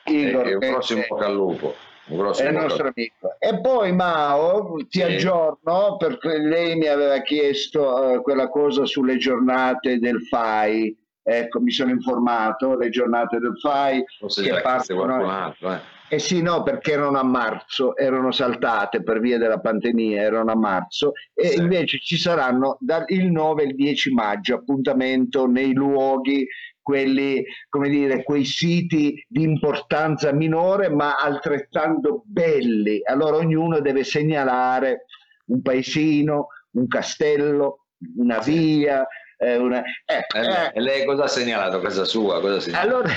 Igor 0.06 0.48
e, 0.48 0.54
un 0.54 0.60
prossimo 0.60 1.02
eh, 1.02 1.08
bocca 1.10 1.26
al 1.26 1.34
lupo 1.34 1.76
è 2.06 2.48
il 2.48 2.54
nostro 2.54 2.92
amico. 2.94 3.36
E 3.40 3.62
poi 3.62 3.94
Mao 3.94 4.76
ti 4.90 5.00
sì. 5.00 5.02
aggiorno 5.02 5.96
perché 5.98 6.38
lei 6.38 6.76
mi 6.76 6.88
aveva 6.88 7.22
chiesto 7.22 7.82
uh, 7.82 8.22
quella 8.22 8.50
cosa 8.50 8.86
sulle 8.86 9.18
giornate 9.18 10.00
del 10.00 10.22
FAI. 10.22 10.98
Ecco, 11.26 11.62
mi 11.62 11.72
sono 11.72 11.90
informato, 11.90 12.76
le 12.76 12.90
giornate 12.90 13.40
del 13.40 13.58
FAI 13.58 14.04
Forse 14.20 14.44
che 14.44 14.62
partono... 14.62 15.30
Altro, 15.30 15.72
eh. 15.72 15.80
eh 16.10 16.20
sì, 16.20 16.42
no, 16.42 16.64
perché 16.64 16.92
erano 16.92 17.18
a 17.18 17.24
marzo, 17.24 17.96
erano 17.96 18.32
saltate 18.32 19.02
per 19.04 19.22
via 19.22 19.38
della 19.38 19.60
pandemia, 19.60 20.22
erano 20.22 20.52
a 20.52 20.58
marzo 20.58 21.14
e 21.34 21.48
sì. 21.48 21.60
invece 21.60 22.00
ci 22.00 22.18
saranno 22.18 22.76
dal 22.82 23.06
9 23.08 23.64
e 23.64 23.66
il 23.68 23.76
10 23.76 24.12
maggio 24.12 24.56
appuntamento 24.56 25.48
nei 25.48 25.74
luoghi 25.74 26.46
quelli, 26.84 27.44
come 27.70 27.90
dire, 27.90 28.24
quei 28.24 28.46
siti 28.46 29.26
di 29.28 29.42
importanza 29.42 30.32
minore 30.32 30.90
ma 30.90 31.16
altrettanto 31.16 32.22
belli. 32.26 33.02
Allora 33.04 33.38
ognuno 33.38 33.80
deve 33.80 34.04
segnalare 34.04 35.06
un 35.46 35.62
paesino, 35.62 36.48
un 36.72 36.88
castello, 36.88 37.86
una 38.18 38.40
via. 38.40 39.08
Eh, 39.38 39.58
una... 39.58 39.82
Eh, 40.06 40.26
eh, 40.36 40.72
eh. 40.74 40.82
lei 40.82 41.06
cosa 41.06 41.24
ha 41.24 41.28
segnalato? 41.28 41.80
Casa 41.80 42.06
sua? 42.06 42.40
Cosa 42.40 42.60
segnalato? 42.60 42.88
Allora, 42.88 43.12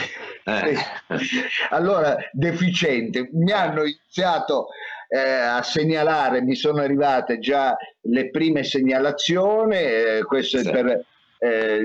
eh. 0.44 0.76
allora, 1.70 2.16
deficiente, 2.32 3.28
mi 3.32 3.52
hanno 3.52 3.82
iniziato 3.82 4.68
eh, 5.08 5.18
a 5.18 5.62
segnalare, 5.62 6.42
mi 6.42 6.54
sono 6.54 6.80
arrivate 6.80 7.38
già 7.38 7.76
le 8.02 8.30
prime 8.30 8.64
segnalazioni, 8.64 9.76
eh, 9.76 10.24
questo 10.26 10.58
sì. 10.58 10.68
è 10.68 10.70
per 10.70 11.04
eh, 11.38 11.84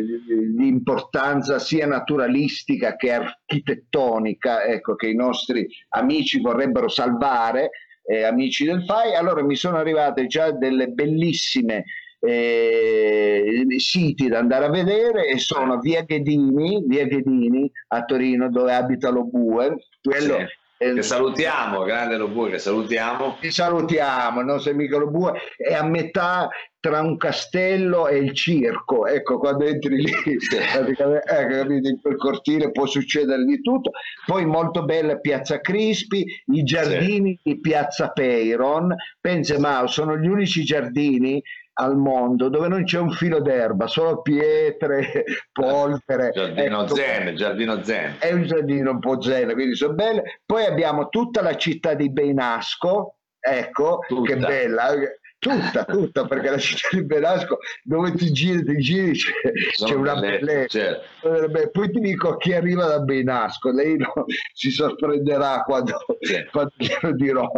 di 0.55 0.67
importanza 0.67 1.59
sia 1.59 1.85
naturalistica 1.85 2.95
che 2.95 3.11
architettonica, 3.11 4.63
ecco, 4.63 4.95
che 4.95 5.07
i 5.07 5.15
nostri 5.15 5.67
amici 5.89 6.39
vorrebbero 6.39 6.87
salvare, 6.87 7.71
eh, 8.03 8.23
amici 8.23 8.65
del 8.65 8.83
FAI, 8.83 9.15
allora 9.15 9.43
mi 9.43 9.55
sono 9.55 9.77
arrivate 9.77 10.25
già 10.27 10.51
delle 10.51 10.87
bellissime 10.87 11.85
eh, 12.19 13.65
siti 13.77 14.27
da 14.27 14.39
andare 14.39 14.65
a 14.65 14.69
vedere 14.69 15.27
e 15.27 15.37
sono 15.37 15.79
via 15.79 16.03
Ghedini, 16.03 16.83
via 16.85 17.05
Ghedini 17.05 17.71
a 17.89 18.03
Torino 18.03 18.49
dove 18.49 18.73
abita 18.73 19.09
lo 19.09 19.25
Bue, 19.25 19.87
quello 20.01 20.37
sì 20.37 20.59
che 20.81 21.03
salutiamo, 21.03 21.83
grande 21.83 22.17
Lobue, 22.17 22.49
che 22.49 22.57
salutiamo. 22.57 23.37
Ti 23.39 23.51
salutiamo, 23.51 24.39
il 24.39 24.45
nostro 24.47 24.71
amico 24.71 24.97
Lobue 24.97 25.33
è 25.55 25.75
a 25.75 25.83
metà 25.83 26.49
tra 26.79 27.01
un 27.01 27.15
castello 27.17 28.07
e 28.07 28.17
il 28.17 28.33
circo, 28.33 29.05
ecco 29.05 29.37
quando 29.37 29.65
entri 29.65 29.97
lì, 29.97 30.09
in 30.25 32.01
quel 32.01 32.15
cortile 32.17 32.71
può 32.71 32.87
succedere 32.87 33.45
di 33.45 33.61
tutto, 33.61 33.91
poi 34.25 34.45
molto 34.47 34.83
bella 34.83 35.19
Piazza 35.19 35.61
Crispi, 35.61 36.25
i 36.53 36.63
giardini 36.63 37.39
sì. 37.43 37.53
di 37.53 37.59
Piazza 37.59 38.09
Peyron, 38.09 38.95
pensa 39.19 39.59
Mao, 39.59 39.85
sono 39.85 40.17
gli 40.17 40.25
unici 40.25 40.63
giardini 40.63 41.39
al 41.81 41.97
mondo 41.97 42.47
dove 42.49 42.67
non 42.67 42.83
c'è 42.83 42.99
un 42.99 43.11
filo 43.11 43.41
d'erba, 43.41 43.87
solo 43.87 44.21
pietre, 44.21 45.23
polvere. 45.51 46.29
Giardino 46.31 46.83
ecco, 46.83 46.95
zen, 46.95 47.35
giardino 47.35 47.83
zen. 47.83 48.15
È 48.19 48.31
un 48.31 48.43
giardino 48.43 48.91
un 48.91 48.99
po' 48.99 49.21
zen, 49.21 49.51
quindi 49.53 49.75
sono 49.75 49.93
belle. 49.93 50.41
Poi 50.45 50.65
abbiamo 50.65 51.09
tutta 51.09 51.41
la 51.41 51.55
città 51.55 51.95
di 51.95 52.11
Beinasco, 52.11 53.15
ecco, 53.39 53.99
tutta. 54.07 54.33
che 54.33 54.37
bella 54.37 54.93
tutta, 55.41 55.85
tutta, 55.89 56.27
perché 56.27 56.51
la 56.51 56.57
città 56.59 56.89
di 56.91 57.03
Benasco 57.03 57.57
dove 57.83 58.11
ti 58.11 58.31
giri, 58.31 58.63
ti 58.63 58.77
giri 58.77 59.13
c'è, 59.13 59.31
c'è 59.71 59.95
una 59.95 60.15
bellezza. 60.19 61.01
Certo. 61.19 61.69
Poi 61.71 61.91
ti 61.91 61.99
dico 61.99 62.37
chi 62.37 62.53
arriva 62.53 62.85
da 62.85 62.99
Benasco, 62.99 63.71
lei 63.71 63.97
no, 63.97 64.13
si 64.53 64.69
sorprenderà 64.69 65.63
quando, 65.63 65.97
certo. 66.19 66.71
glielo 66.77 67.15
dirò. 67.15 67.51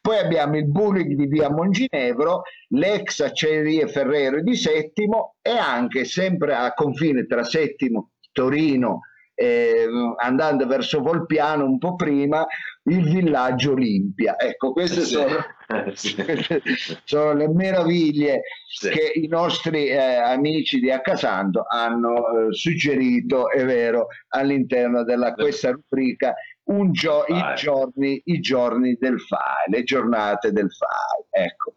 Poi 0.00 0.18
abbiamo 0.18 0.56
il 0.56 0.66
bullying 0.66 1.14
di 1.14 1.26
via 1.26 1.48
Monginevro, 1.48 2.42
l'ex 2.70 3.20
acciaierie 3.20 3.86
Ferrero 3.86 4.42
di 4.42 4.56
Settimo 4.56 5.36
e 5.40 5.56
anche 5.56 6.04
sempre 6.04 6.54
a 6.54 6.74
confine 6.74 7.26
tra 7.26 7.44
Settimo, 7.44 8.10
Torino 8.32 9.02
eh, 9.40 9.88
andando 10.18 10.66
verso 10.66 11.00
Volpiano 11.00 11.64
un 11.64 11.78
po' 11.78 11.94
prima, 11.94 12.46
il 12.90 13.04
villaggio 13.04 13.72
Olimpia. 13.72 14.38
Ecco, 14.38 14.72
queste 14.72 15.02
sì. 15.02 15.12
sono, 15.12 15.36
sono, 17.04 17.32
le 17.32 17.48
meraviglie 17.48 18.42
sì. 18.68 18.88
che 18.90 19.12
i 19.14 19.26
nostri 19.26 19.88
eh, 19.88 19.98
amici 19.98 20.80
di 20.80 20.90
Accasanto 20.90 21.64
hanno 21.68 22.48
eh, 22.48 22.52
suggerito, 22.52 23.50
è 23.50 23.64
vero, 23.64 24.08
all'interno 24.28 25.04
della 25.04 25.34
questa 25.34 25.70
rubrica 25.70 26.34
un 26.64 26.92
gio- 26.92 27.24
i, 27.26 27.42
giorni, 27.56 28.20
i 28.26 28.40
giorni 28.40 28.96
del 28.98 29.20
FAI, 29.20 29.70
le 29.70 29.82
giornate 29.82 30.52
del 30.52 30.70
FAI. 30.70 31.44
Ecco. 31.46 31.72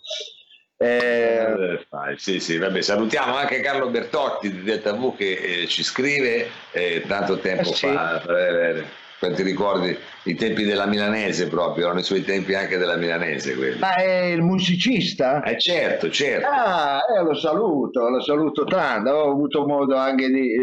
Eh, 0.77 1.88
sì, 2.17 2.41
sì, 2.41 2.58
vabbè, 2.58 2.82
salutiamo 2.82 3.36
anche 3.36 3.62
Carlo 3.62 3.89
Bertotti 3.89 4.51
di 4.51 4.63
Delta 4.63 4.91
V 4.93 5.15
che 5.15 5.62
eh, 5.62 5.67
ci 5.67 5.82
scrive 5.82 6.50
eh, 6.72 7.03
tanto 7.08 7.39
tempo 7.39 7.70
eh, 7.70 7.74
fa, 7.74 8.22
eh, 8.22 8.79
eh, 8.79 8.86
ti 9.31 9.43
ricordi 9.43 9.95
i 10.23 10.35
tempi 10.35 10.63
della 10.63 10.85
milanese 10.85 11.47
proprio, 11.47 11.85
erano 11.85 11.99
i 11.99 12.03
suoi 12.03 12.23
tempi 12.23 12.53
anche 12.53 12.77
della 12.77 12.97
milanese 12.97 13.55
quelli. 13.55 13.79
Ma 13.79 13.95
è 13.95 14.25
il 14.25 14.41
musicista? 14.41 15.41
Eh 15.43 15.59
certo, 15.59 16.09
certo. 16.09 16.47
Ah, 16.47 17.01
lo 17.23 17.35
saluto, 17.35 18.09
lo 18.09 18.21
saluto 18.21 18.63
tanto, 18.63 19.09
ho 19.11 19.31
avuto 19.31 19.65
modo 19.65 19.95
anche 19.95 20.29
di, 20.29 20.55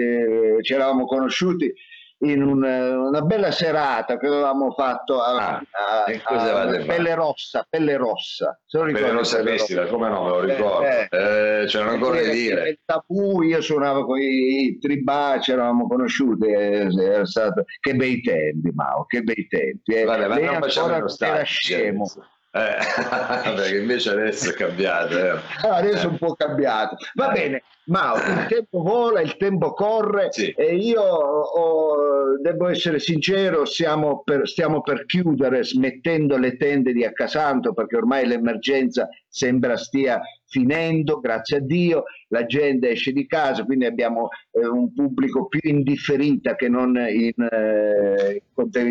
ci 0.62 0.74
eravamo 0.74 1.06
conosciuti 1.06 1.72
in 2.22 2.42
un, 2.42 2.62
una 2.62 3.22
bella 3.22 3.50
serata 3.50 4.18
che 4.18 4.26
avevamo 4.26 4.72
fatto 4.72 5.22
a, 5.22 5.56
ah, 5.56 5.62
a, 5.70 6.04
a, 6.04 6.60
a 6.62 6.84
Pelle 6.84 7.14
Rossa, 7.14 7.66
Pelle 7.68 7.96
Rossa. 7.96 8.58
Se 8.66 8.78
lo 8.78 8.84
Pelle 8.84 9.10
Rossa 9.10 9.42
Festival, 9.42 9.88
come 9.88 10.08
no, 10.08 10.24
me 10.24 10.28
lo 10.28 10.40
ricordo. 10.40 10.86
Eh, 10.86 11.08
eh, 11.10 11.64
c'erano 11.66 11.92
ancora 11.92 12.20
da 12.20 12.28
dire. 12.28 12.68
Il 12.68 12.78
tabù, 12.84 13.42
io 13.42 13.60
suonavo 13.60 14.04
con 14.04 14.18
i 14.18 14.78
tribà, 14.78 15.38
ci 15.40 15.52
eravamo 15.52 15.86
conosciuti, 15.86 16.46
eh, 16.46 16.88
era 16.98 17.24
stato, 17.24 17.64
che 17.80 17.94
bei 17.94 18.20
tempi, 18.20 18.70
Mao, 18.74 19.04
che 19.06 19.22
bei 19.22 19.46
tempi. 19.48 19.94
Eh. 19.94 20.04
Vabbè, 20.04 20.26
ma 20.26 20.34
Lei 20.34 20.46
facciamo 20.60 20.88
era 20.90 21.42
scemo. 21.44 22.04
Eh, 22.52 22.78
perché 23.54 23.78
invece 23.78 24.10
adesso 24.10 24.50
è 24.50 24.54
cambiato. 24.54 25.16
Eh. 25.16 25.40
Ah, 25.62 25.76
adesso 25.76 26.06
è 26.06 26.10
un 26.10 26.18
po' 26.18 26.34
cambiato. 26.34 26.96
Va 27.14 27.30
eh. 27.30 27.32
bene, 27.32 27.62
ma 27.86 28.14
il 28.42 28.46
tempo 28.48 28.82
vola, 28.82 29.20
il 29.20 29.36
tempo 29.36 29.72
corre 29.72 30.28
sì. 30.30 30.50
e 30.50 30.76
io 30.76 31.02
ho, 31.02 32.38
devo 32.40 32.68
essere 32.68 32.98
sincero, 32.98 33.64
per, 34.24 34.48
stiamo 34.48 34.82
per 34.82 35.06
chiudere 35.06 35.64
smettendo 35.64 36.36
le 36.36 36.56
tende 36.56 36.92
di 36.92 37.04
Accasanto 37.04 37.72
perché 37.72 37.96
ormai 37.96 38.26
l'emergenza 38.26 39.08
sembra 39.28 39.76
stia 39.76 40.20
finendo, 40.50 41.20
grazie 41.20 41.58
a 41.58 41.60
Dio, 41.60 42.04
la 42.28 42.44
gente 42.44 42.90
esce 42.90 43.12
di 43.12 43.26
casa, 43.26 43.64
quindi 43.64 43.86
abbiamo 43.86 44.28
eh, 44.50 44.66
un 44.66 44.92
pubblico 44.92 45.46
più 45.46 45.60
indifferita 45.62 46.56
che 46.56 46.68
non 46.68 46.96
in, 46.96 47.48
eh, 47.50 48.42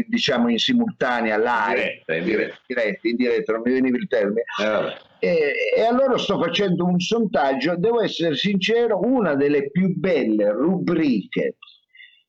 diciamo 0.08 0.50
in 0.50 0.58
simultanea, 0.58 1.38
live, 1.38 2.04
in 2.08 2.24
diretta, 2.24 2.56
in 2.68 2.76
diretta. 2.76 3.08
in 3.08 3.16
diretta, 3.18 3.52
non 3.54 3.62
mi 3.66 3.74
veniva 3.74 3.98
il 3.98 4.08
termine. 4.08 4.44
Eh, 4.62 5.08
E, 5.20 5.54
e, 5.76 5.82
allora 5.82 6.18
sto 6.18 6.40
facendo 6.40 6.86
un 6.86 7.00
sondaggio, 7.00 7.76
devo 7.78 8.02
essere 8.02 8.36
sincero, 8.36 9.02
una 9.04 9.36
delle 9.36 9.70
più 9.70 9.94
belle 9.96 10.52
rubriche 10.52 11.58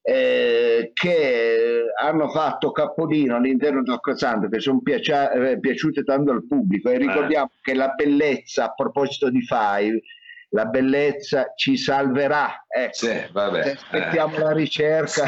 eh, 0.02 0.90
che 0.92 1.84
hanno 2.00 2.28
fatto 2.30 2.72
capolino 2.72 3.36
all'interno 3.36 3.82
del 3.82 3.94
Toccasante, 3.94 4.48
che 4.48 4.60
sono 4.60 4.80
piacia- 4.80 5.30
eh, 5.30 5.60
piaciute 5.60 6.02
tanto 6.02 6.32
al 6.32 6.46
pubblico 6.46 6.90
e 6.90 6.98
ricordiamo 6.98 7.46
eh. 7.46 7.58
che 7.62 7.74
la 7.74 7.90
bellezza, 7.90 8.64
a 8.64 8.74
proposito 8.74 9.30
di 9.30 9.42
Five, 9.42 10.00
la 10.50 10.64
bellezza 10.66 11.52
ci 11.54 11.76
salverà. 11.76 12.64
Ecco. 12.68 12.92
Sì, 12.92 13.26
vabbè, 13.32 13.72
aspettiamo 13.72 14.36
eh. 14.36 14.40
la 14.40 14.52
ricerca. 14.52 15.24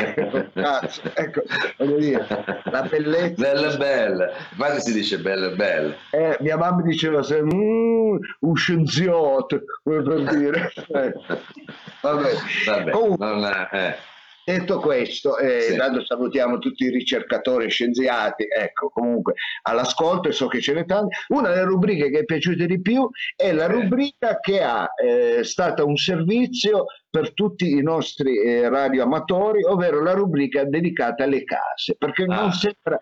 Sì. 0.88 1.00
ecco, 1.14 1.43
voglio 1.79 1.99
dire, 1.99 2.26
la 2.64 2.83
bellezza. 2.83 3.52
Bella 3.52 3.76
bella, 3.76 4.33
infatti 4.50 4.81
si 4.81 4.93
dice 4.93 5.19
bella 5.19 5.49
bella. 5.50 5.95
Eh, 6.11 6.37
mia 6.41 6.57
mamma 6.57 6.83
diceva 6.83 7.23
sempre 7.23 7.57
mm, 7.57 8.17
un 8.41 8.55
scienziato, 8.55 9.62
per 9.83 10.23
dire. 10.35 10.73
Eh. 10.88 11.12
Vabbè. 12.02 12.31
vabbè 12.67 12.91
Comunque, 12.91 13.26
non 13.26 13.45
è, 13.45 13.69
eh. 13.71 14.12
Detto 14.45 14.81
questo, 14.81 15.39
eh, 15.39 15.61
sì. 15.61 15.79
salutiamo 16.05 16.59
tutti 16.59 16.85
i 16.85 16.91
ricercatori 16.91 17.67
e 17.67 17.69
scienziati, 17.69 18.47
ecco, 18.49 18.89
comunque 18.89 19.35
all'ascolto 19.63 20.29
e 20.29 20.33
so 20.33 20.49
che 20.49 20.61
ce 20.61 20.75
n'è 20.75 20.85
tante. 20.85 21.17
Una 21.29 21.51
delle 21.51 21.65
rubriche 21.65 22.11
che 22.11 22.21
è 22.21 22.25
piaciuta 22.25 22.65
di 22.65 22.81
più 22.81 23.09
è 23.37 23.53
la 23.53 23.67
rubrica 23.67 24.41
che 24.41 24.63
ha 24.63 24.89
eh, 24.97 25.45
stata 25.45 25.85
un 25.85 25.97
servizio 25.97 26.87
per 27.09 27.35
tutti 27.35 27.71
i 27.71 27.83
nostri 27.83 28.43
eh, 28.43 28.69
radioamatori, 28.69 29.63
ovvero 29.65 30.03
la 30.03 30.13
rubrica 30.13 30.65
dedicata 30.65 31.25
alle 31.25 31.45
case, 31.45 31.95
perché 31.97 32.25
ah. 32.25 32.35
non 32.35 32.53
sembra, 32.53 33.01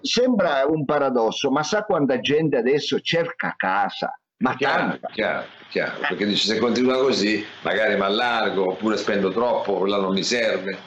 sembra 0.00 0.64
un 0.66 0.84
paradosso, 0.84 1.50
ma 1.50 1.62
sa 1.62 1.84
quanta 1.84 2.18
gente 2.18 2.56
adesso 2.56 2.98
cerca 3.00 3.54
casa? 3.56 4.19
Ma 4.40 4.56
chiaro, 4.56 4.98
chiaro, 5.12 5.44
chiaro, 5.68 5.98
perché 6.00 6.24
dice 6.24 6.54
se 6.54 6.58
continua 6.58 6.96
così 6.96 7.44
magari 7.60 7.94
mi 7.94 8.00
allargo 8.00 8.70
oppure 8.70 8.96
spendo 8.96 9.30
troppo, 9.30 9.74
quella 9.74 9.98
non 9.98 10.14
mi 10.14 10.22
serve. 10.22 10.78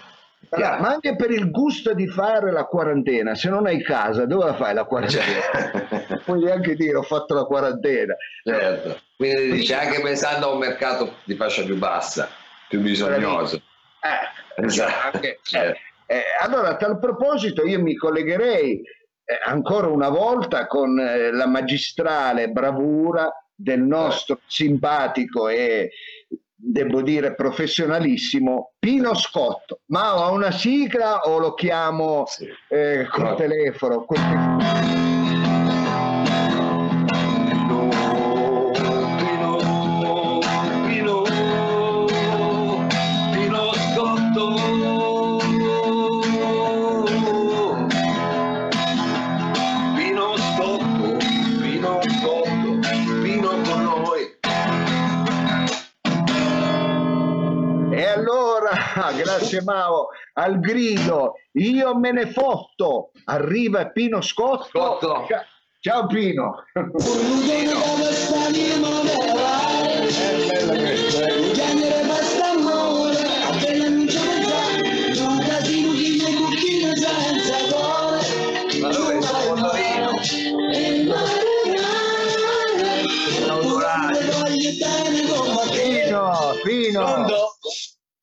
Allora, 0.50 0.80
ma 0.80 0.88
anche 0.90 1.16
per 1.16 1.30
il 1.30 1.52
gusto 1.52 1.94
di 1.94 2.08
fare 2.08 2.52
la 2.52 2.66
quarantena, 2.66 3.36
se 3.36 3.50
non 3.50 3.68
hai 3.68 3.84
casa, 3.84 4.26
dove 4.26 4.46
la 4.46 4.56
fai 4.56 4.74
la 4.74 4.86
quarantena? 4.86 5.24
Cioè. 5.24 6.18
Puoi 6.26 6.50
anche 6.50 6.74
dire 6.76 6.98
ho 6.98 7.04
fatto 7.04 7.36
la 7.36 7.44
quarantena. 7.44 8.16
Certo, 8.44 9.02
quindi 9.18 9.52
dice 9.52 9.76
anche 9.76 10.02
pensando 10.02 10.50
a 10.50 10.54
un 10.54 10.60
mercato 10.60 11.18
di 11.24 11.36
fascia 11.36 11.64
più 11.64 11.78
bassa, 11.78 12.30
più 12.68 12.82
bisognoso. 12.82 13.62
Eh, 14.02 14.64
esatto. 14.66 15.16
Anche, 15.18 15.40
certo. 15.46 15.80
eh, 16.08 16.24
allora, 16.40 16.70
a 16.70 16.76
tal 16.76 16.98
proposito 16.98 17.64
io 17.66 17.80
mi 17.80 17.96
collegherei 17.96 18.82
eh, 19.26 19.40
ancora 19.46 19.88
una 19.88 20.10
volta 20.10 20.66
con 20.66 21.00
eh, 21.00 21.32
la 21.32 21.48
magistrale 21.48 22.50
bravura 22.50 23.32
del 23.64 23.82
nostro 23.82 24.42
simpatico 24.46 25.48
e 25.48 25.92
devo 26.54 27.02
dire 27.02 27.34
professionalissimo 27.34 28.74
Pino 28.78 29.16
Scotto. 29.16 29.80
Ma 29.88 30.12
ha 30.12 30.32
una 30.32 30.52
sigla 30.52 31.22
o 31.22 31.38
lo 31.40 31.54
chiamo 31.54 32.26
sì. 32.28 32.48
eh, 32.70 33.08
col 33.10 33.24
no. 33.24 33.36
telefono? 33.36 34.06
Col 34.06 34.83
telefono. 59.34 59.38
grazie 59.38 59.62
Mao, 59.64 60.08
al 60.34 60.60
grido, 60.60 61.34
io 61.54 61.96
me 61.96 62.12
ne 62.12 62.28
fotto, 62.28 63.12
arriva 63.26 63.90
Pino 63.90 64.22
Scotto. 64.22 64.66
Scotto. 64.66 65.28
Ciao 65.80 66.08
Pino. 66.08 66.64
Pino. 66.74 68.14
Pino, 85.84 86.54
Pino. 86.64 87.26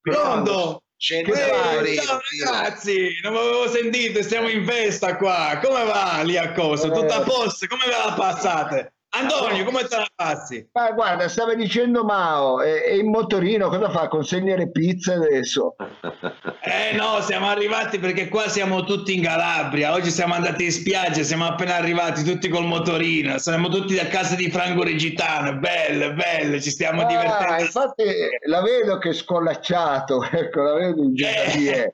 Pronto? 0.02 0.82
Eh, 1.02 1.96
ciao 2.02 2.20
ragazzi, 2.44 3.18
non 3.22 3.32
mi 3.32 3.38
avevo 3.38 3.70
sentito, 3.70 4.22
stiamo 4.22 4.50
in 4.50 4.66
festa 4.66 5.16
qua. 5.16 5.58
Come 5.62 5.84
va 5.84 6.20
lì 6.22 6.36
a 6.36 6.52
cosa? 6.52 6.90
Tutto 6.90 7.14
a 7.14 7.22
posto? 7.22 7.66
Come 7.66 7.84
ve 7.86 7.92
la 7.92 8.12
passate? 8.12 8.92
Antonio, 9.12 9.64
come 9.64 9.84
te 9.84 9.96
la 9.96 10.08
passi? 10.14 10.68
Ma 10.72 10.92
guarda, 10.92 11.28
stava 11.28 11.54
dicendo 11.54 12.04
Mao, 12.04 12.62
e, 12.62 12.84
e, 12.86 12.96
il 12.96 13.04
motorino 13.04 13.68
cosa 13.68 13.90
fa? 13.90 14.06
Consegnare 14.06 14.70
pizza 14.70 15.14
adesso? 15.14 15.74
Eh 16.62 16.94
no, 16.94 17.20
siamo 17.22 17.48
arrivati 17.48 17.98
perché 17.98 18.28
qua 18.28 18.46
siamo 18.46 18.84
tutti 18.84 19.16
in 19.16 19.22
Calabria, 19.22 19.92
oggi 19.92 20.10
siamo 20.10 20.34
andati 20.34 20.64
in 20.64 20.72
spiaggia, 20.72 21.22
siamo 21.22 21.46
appena 21.46 21.74
arrivati 21.74 22.22
tutti 22.22 22.48
col 22.48 22.66
motorino, 22.66 23.38
siamo 23.38 23.68
tutti 23.68 23.98
a 23.98 24.06
casa 24.06 24.36
di 24.36 24.50
Franco 24.50 24.84
Regitano, 24.84 25.58
belle, 25.58 26.12
belle, 26.12 26.60
ci 26.60 26.70
stiamo 26.70 27.02
ah, 27.02 27.06
divertendo. 27.06 27.62
Infatti 27.62 28.04
la 28.46 28.60
vedo 28.62 28.98
che 28.98 29.08
è 29.08 29.14
scolacciato, 29.14 30.22
ecco, 30.30 30.62
la 30.62 30.74
vedo 30.74 31.02
in 31.02 31.14
gerarchia. 31.14 31.84
Eh 31.84 31.92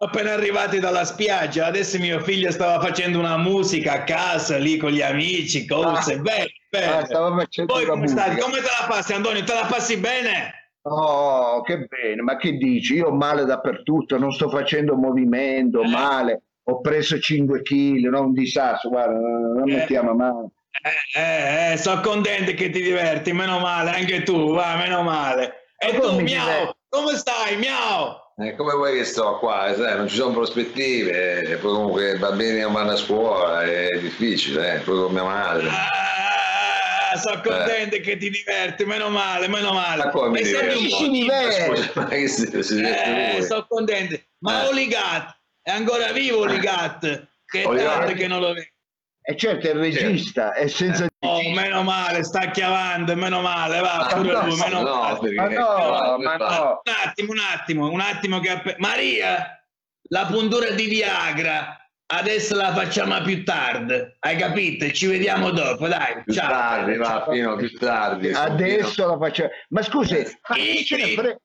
appena 0.00 0.32
arrivati 0.32 0.78
dalla 0.78 1.04
spiaggia, 1.04 1.66
adesso 1.66 1.98
mio 1.98 2.20
figlio 2.20 2.50
stava 2.52 2.80
facendo 2.80 3.18
una 3.18 3.36
musica 3.36 3.94
a 3.94 4.04
casa 4.04 4.56
lì 4.56 4.76
con 4.76 4.90
gli 4.90 5.02
amici, 5.02 5.66
cose 5.66 6.14
ah, 6.14 6.18
belle, 6.18 6.52
belle. 6.68 6.86
Ah, 6.86 7.64
Poi 7.66 7.86
come 7.86 8.08
stai? 8.08 8.38
Come 8.38 8.58
te 8.58 8.68
la 8.80 8.86
passi 8.88 9.12
Antonio? 9.12 9.44
Te 9.44 9.54
la 9.54 9.66
passi 9.66 9.96
bene? 9.96 10.58
Oh, 10.82 11.60
che 11.62 11.86
bene, 11.86 12.22
ma 12.22 12.36
che 12.36 12.52
dici? 12.52 12.94
Io 12.94 13.08
ho 13.08 13.12
male 13.14 13.44
dappertutto, 13.44 14.18
non 14.18 14.32
sto 14.32 14.48
facendo 14.48 14.96
movimento, 14.96 15.82
eh. 15.82 15.88
male, 15.88 16.42
ho 16.64 16.80
preso 16.80 17.18
5 17.18 17.62
kg, 17.62 18.08
non 18.08 18.26
un 18.26 18.32
disastro, 18.32 18.90
guarda, 18.90 19.18
non 19.18 19.68
eh. 19.68 19.74
mettiamo 19.74 20.14
male. 20.14 20.48
Eh, 20.80 21.20
eh, 21.20 21.72
eh, 21.72 21.76
sono 21.76 22.00
contento 22.00 22.52
che 22.52 22.70
ti 22.70 22.80
diverti, 22.80 23.32
meno 23.32 23.58
male, 23.58 23.90
anche 23.90 24.22
tu, 24.22 24.54
va, 24.54 24.76
meno 24.76 25.02
male. 25.02 25.66
E, 25.78 25.88
e 25.88 25.98
tu, 25.98 26.20
miau, 26.20 26.72
come 26.88 27.16
stai, 27.16 27.56
miau? 27.56 28.26
Eh, 28.40 28.54
come 28.54 28.72
vuoi 28.72 28.96
che 28.96 29.04
sto 29.04 29.38
qua? 29.38 29.66
Eh, 29.66 29.94
non 29.94 30.06
ci 30.06 30.14
sono 30.16 30.32
prospettive, 30.32 31.42
e 31.42 31.56
poi 31.56 31.72
comunque 31.72 32.12
i 32.12 32.18
bambini 32.18 32.60
non 32.60 32.72
vanno 32.72 32.92
a 32.92 32.96
scuola, 32.96 33.62
è 33.62 33.98
difficile, 33.98 34.76
eh, 34.76 34.78
poi 34.78 34.96
con 34.96 35.12
mia 35.12 35.24
madre. 35.24 35.66
Ah, 35.68 36.27
sono 37.16 37.40
contento 37.40 37.96
eh. 37.96 38.00
che 38.00 38.16
ti 38.16 38.30
diverti, 38.30 38.84
meno 38.84 39.08
male, 39.08 39.48
meno 39.48 39.72
male. 39.72 40.04
Ma 40.04 40.10
come 40.10 40.40
mi 40.40 40.42
diverti? 40.42 40.90
Si 40.90 41.10
diverte. 41.10 42.10
Eh, 42.10 43.42
sono 43.42 43.66
contento. 43.68 44.20
Ma 44.38 44.64
eh. 44.64 44.68
Oligat, 44.68 45.38
è 45.62 45.70
ancora 45.70 46.12
vivo 46.12 46.40
Oligat? 46.40 47.28
Che 47.46 47.62
è 47.62 47.76
tardi 47.76 48.14
che 48.14 48.26
non 48.26 48.40
lo 48.40 48.52
vedo. 48.52 48.66
E 49.28 49.36
certo 49.36 49.66
è 49.66 49.72
il 49.72 49.78
regista, 49.78 50.54
è 50.54 50.68
senza... 50.68 51.06
Oh, 51.18 51.42
meno 51.50 51.82
male, 51.82 52.22
sta 52.22 52.50
chiavando, 52.50 53.14
meno 53.14 53.42
male, 53.42 53.78
va, 53.80 54.06
ah, 54.06 54.14
pure 54.14 54.32
no, 54.32 54.46
lui, 54.46 54.56
meno 54.56 54.80
no, 54.80 54.94
male. 54.94 55.18
Perché... 55.18 55.34
Ma 55.34 55.48
no, 55.48 56.18
ma 56.18 56.36
no. 56.36 56.82
Un 56.82 56.92
attimo, 57.04 57.32
un 57.32 57.38
attimo, 57.38 57.90
un 57.90 58.00
attimo 58.00 58.40
che... 58.40 58.76
Maria, 58.78 59.62
la 60.08 60.24
puntura 60.24 60.70
di 60.70 60.86
Viagra, 60.86 61.77
adesso 62.10 62.54
la 62.56 62.74
facciamo 62.74 63.20
più 63.22 63.44
tardi, 63.44 63.94
hai 64.20 64.36
capito? 64.36 64.90
Ci 64.90 65.06
vediamo 65.06 65.50
dopo, 65.50 65.88
dai, 65.88 66.22
più 66.24 66.34
ciao. 66.34 66.50
Tardi, 66.50 66.96
va, 66.96 67.26
Pino, 67.28 67.56
più 67.56 67.70
tardi. 67.76 68.30
Adesso 68.30 69.06
la 69.06 69.18
facciamo... 69.18 69.50
Ma 69.68 69.82
scusi... 69.82 70.24
Ingrid, 70.56 71.36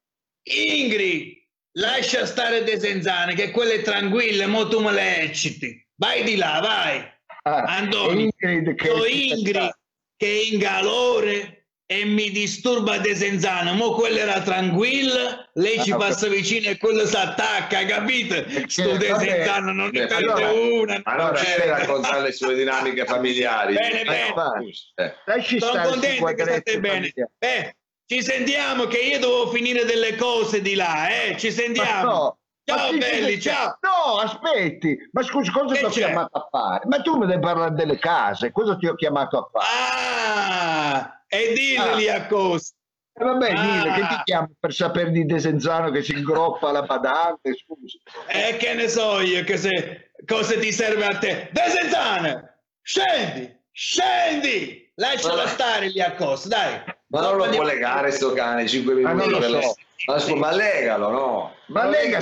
Ingrid, 0.43 1.33
lascia 1.77 2.25
stare 2.25 2.63
De 2.63 2.79
Senzane, 2.79 3.33
che 3.33 3.51
quelle 3.51 3.81
tranquille, 3.81 4.45
mo 4.45 4.67
tu 4.67 4.79
me 4.79 4.91
le 4.91 5.21
ecciti. 5.21 5.81
Vai 5.95 6.23
di 6.23 6.35
là, 6.35 6.59
vai. 6.61 7.11
Ah, 7.43 7.77
Antonio, 7.77 8.29
Ingrid 8.39 8.75
che, 8.75 8.89
Ingrid 8.89 9.77
che 10.15 10.27
è 10.27 10.53
in 10.53 10.59
calore 10.59 11.62
e 11.85 12.05
mi 12.05 12.31
disturba 12.31 12.97
De 12.97 13.15
Senzano, 13.15 13.73
mo 13.73 13.91
quella 13.91 14.19
era 14.19 14.41
tranquilla, 14.41 15.49
lei 15.53 15.81
ci 15.83 15.91
ah, 15.91 15.97
passa 15.97 16.27
vicino 16.27 16.69
e 16.69 16.77
quello 16.77 17.05
si 17.05 17.15
attacca, 17.15 17.85
capite? 17.85 18.45
Eh, 18.45 18.65
Sto 18.67 18.97
De 18.97 19.13
Senzano 19.19 19.73
non 19.73 19.89
ne 19.91 20.07
perde 20.07 20.31
allora, 20.31 20.51
una. 20.51 21.01
Allora 21.03 21.35
ci 21.37 21.45
deve 21.45 21.65
raccontare 21.79 22.21
le 22.21 22.31
sue 22.31 22.55
dinamiche 22.55 23.05
familiari. 23.05 23.73
Bene, 23.73 24.01
eh, 24.01 24.05
bene. 24.05 24.71
Eh. 24.95 25.59
Sono 25.59 25.83
contento 25.89 26.25
che 26.25 26.43
state 26.43 26.79
bene. 26.79 27.13
Beh, 27.37 27.75
ci 28.05 28.23
sentiamo 28.23 28.85
che 28.85 28.97
io 28.97 29.19
devo 29.19 29.49
finire 29.49 29.85
delle 29.85 30.15
cose 30.15 30.61
di 30.61 30.75
là, 30.75 31.09
eh? 31.09 31.37
Ci 31.37 31.51
sentiamo. 31.51 32.37
No. 32.65 32.75
Ciao 32.77 32.91
ma 32.93 32.97
belli, 32.97 33.41
ciao! 33.41 33.77
No, 33.81 34.19
aspetti, 34.19 34.97
ma 35.11 35.21
scusi, 35.21 35.51
cosa 35.51 35.75
ti 35.75 35.83
ho 35.83 35.89
chiamato 35.89 36.37
a 36.37 36.47
fare? 36.49 36.85
Ma 36.85 37.01
tu 37.01 37.17
mi 37.17 37.25
devi 37.25 37.41
parlare 37.41 37.73
delle 37.73 37.99
case, 37.99 38.53
cosa 38.53 38.77
ti 38.77 38.87
ho 38.87 38.95
chiamato 38.95 39.37
a 39.37 39.49
fare? 39.51 39.65
Ah, 39.69 41.23
e 41.27 41.51
dilli 41.53 42.09
ah. 42.09 42.15
a 42.15 42.27
cosa. 42.27 42.71
Eh 43.15 43.23
vabbè, 43.23 43.51
ah. 43.51 43.63
Nile, 43.63 43.91
che 43.91 44.07
ti 44.07 44.21
chiamo 44.23 44.49
per 44.57 44.73
sapere 44.73 45.11
di 45.11 45.25
Desenzano 45.25 45.91
che 45.91 46.01
si 46.03 46.13
ingroppa 46.13 46.71
la 46.71 46.83
badante, 46.83 47.53
scusa. 47.53 47.97
E 48.27 48.55
che 48.55 48.73
ne 48.75 48.87
so 48.87 49.19
io, 49.19 49.43
che 49.43 49.57
se, 49.57 50.11
cosa 50.25 50.57
ti 50.57 50.71
serve 50.71 51.05
a 51.05 51.17
te? 51.17 51.49
Desenzano, 51.51 52.49
scendi, 52.81 53.59
scendi, 53.71 54.89
lasciala 54.95 55.47
stare 55.47 55.89
lì 55.89 55.99
a 55.99 56.13
cosa, 56.15 56.47
dai. 56.47 56.81
Ma 57.07 57.21
non 57.21 57.35
lo 57.35 57.49
può 57.49 57.63
legare 57.63 58.09
sto 58.11 58.31
cane, 58.31 58.67
5 58.67 58.93
minuti. 58.93 59.13
Ma 59.13 59.25
non 59.25 59.31
lo 59.31 59.61
so. 59.61 59.75
Ma, 60.05 60.19
sì. 60.19 60.33
ma 60.33 60.51
legalo, 60.51 61.09
no? 61.09 61.55
Ma 61.67 61.87
lega 61.87 62.19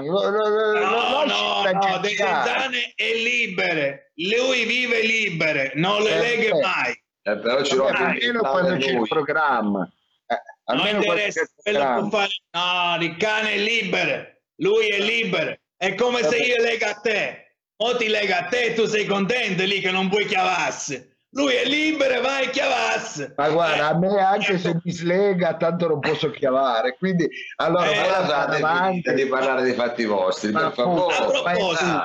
lo, 0.00 0.30
lo, 0.30 0.78
no, 0.78 1.24
no, 1.24 1.70
no, 1.70 1.98
Desenzane 1.98 2.92
è 2.94 3.12
libere. 3.12 4.12
Lui 4.14 4.64
vive 4.64 5.02
libere, 5.02 5.72
non 5.74 6.02
le 6.02 6.16
eh, 6.16 6.20
leghe 6.20 6.48
eh. 6.48 6.60
mai. 6.60 6.92
Eh, 7.22 7.38
però 7.38 7.62
ci 7.62 7.76
Vabbè, 7.76 7.96
almeno 7.96 8.40
quando 8.40 8.76
c'è 8.78 8.90
il 8.92 9.06
programma. 9.06 9.88
Eh, 10.26 10.74
non 10.74 10.86
interessa 10.88 11.46
quello 11.62 12.08
può 12.08 12.08
fare. 12.08 12.32
No, 12.52 13.04
il 13.04 13.16
cane 13.16 13.52
è 13.52 13.58
libero, 13.58 14.26
lui 14.56 14.86
è 14.88 15.00
libero. 15.00 15.56
È 15.76 15.94
come 15.94 16.22
Vabbè. 16.22 16.36
se 16.36 16.42
io 16.42 16.62
lega 16.62 16.90
a 16.90 17.00
te. 17.00 17.44
O 17.82 17.96
ti 17.96 18.08
lega 18.08 18.40
a 18.40 18.44
te 18.44 18.64
e 18.64 18.74
tu 18.74 18.84
sei 18.84 19.06
contento 19.06 19.62
lì 19.64 19.80
che 19.80 19.90
non 19.90 20.08
puoi 20.08 20.26
chiavarsi. 20.26 21.09
Lui 21.32 21.54
è 21.54 21.64
libero 21.64 22.14
e 22.14 22.20
vai 22.20 22.50
chiavarsi. 22.50 23.32
Ma 23.36 23.50
guarda, 23.50 23.88
a 23.88 23.98
me 23.98 24.20
anche 24.20 24.58
se 24.58 24.80
mi 24.82 24.90
slega, 24.90 25.56
tanto 25.56 25.86
non 25.86 26.00
posso 26.00 26.30
chiavare. 26.30 26.96
Quindi, 26.98 27.28
allora, 27.56 27.90
eh, 27.90 28.02
guardate 28.02 29.14
di 29.14 29.26
parlare 29.26 29.62
dei 29.62 29.74
fatti 29.74 30.04
vostri, 30.04 30.50
per 30.50 30.72
favore. 30.72 31.14
A 31.14 31.24
proposito, 31.24 32.02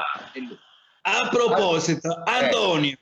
a 1.02 1.30
proposito 1.30 2.10
eh. 2.10 2.32
Antonio, 2.44 2.98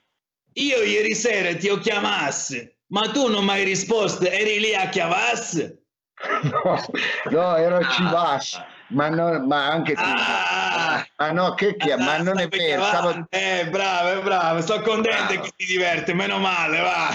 io 0.54 0.82
ieri 0.82 1.14
sera 1.14 1.56
ti 1.56 1.68
ho 1.70 1.78
chiamato 1.78 2.72
ma 2.94 3.10
tu 3.10 3.28
non 3.28 3.44
mi 3.44 3.52
hai 3.52 3.64
risposto, 3.64 4.24
eri 4.24 4.60
lì 4.60 4.74
a 4.76 4.88
chiavasse? 4.88 5.80
No, 6.44 6.80
no, 7.32 7.56
ero 7.58 7.78
a 7.78 7.90
Civas, 7.90 8.54
ah. 8.54 8.66
Ma, 8.94 9.10
no, 9.10 9.46
ma 9.46 9.68
anche 9.68 9.94
tu. 9.94 10.02
Ah, 10.02 11.06
ah 11.18 11.32
no, 11.32 11.54
che 11.54 11.76
chia, 11.76 11.98
ma 11.98 12.18
non 12.18 12.40
è 12.40 12.48
vero. 12.48 12.84
Stavo... 12.84 13.26
Eh, 13.30 13.68
bravo, 13.70 14.22
bravo, 14.22 14.62
sto 14.62 14.82
contento 14.82 15.34
bravo. 15.34 15.42
che 15.42 15.52
ti 15.56 15.66
diverte, 15.66 16.14
meno 16.14 16.40
male, 16.40 16.80
va. 16.80 17.10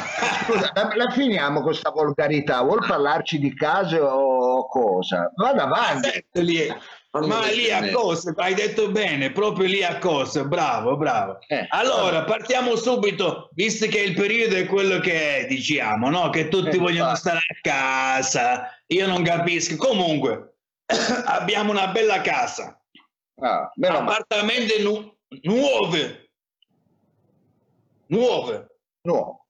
Scusa, 0.44 0.70
la, 0.74 0.90
la 0.94 1.10
finiamo 1.10 1.60
con 1.60 1.70
questa 1.70 1.90
volgarità, 1.90 2.62
vuol 2.62 2.84
parlarci 2.86 3.38
di 3.38 3.54
case 3.54 3.98
o 3.98 4.66
cosa? 4.68 5.32
Vada 5.34 5.64
avanti. 5.64 6.24
Lì. 6.32 6.96
Ma 7.10 7.46
lì 7.46 7.70
a 7.72 7.90
cosa, 7.90 8.32
hai 8.36 8.52
detto 8.54 8.90
bene, 8.90 9.32
proprio 9.32 9.66
lì 9.66 9.82
a 9.82 9.98
cosa, 9.98 10.44
bravo, 10.44 10.96
bravo. 10.96 11.38
Eh, 11.48 11.66
allora, 11.70 12.22
partiamo 12.22 12.76
subito, 12.76 13.48
visto 13.54 13.86
che 13.86 13.98
il 14.00 14.12
periodo 14.12 14.56
è 14.56 14.66
quello 14.66 15.00
che 15.00 15.38
è, 15.38 15.46
diciamo, 15.46 16.10
no? 16.10 16.28
Che 16.28 16.48
tutti 16.48 16.76
eh, 16.76 16.78
vogliono 16.78 17.14
stare 17.16 17.38
a 17.38 17.56
casa, 17.62 18.70
io 18.88 19.06
non 19.06 19.22
capisco. 19.22 19.76
Comunque, 19.76 20.57
abbiamo 21.26 21.70
una 21.70 21.88
bella 21.88 22.20
casa, 22.22 22.80
ah, 23.40 23.70
appartamenti 23.80 24.82
nu- 24.82 25.14
nuove, 25.42 26.30
nuove, 28.06 28.78
no. 29.02 29.46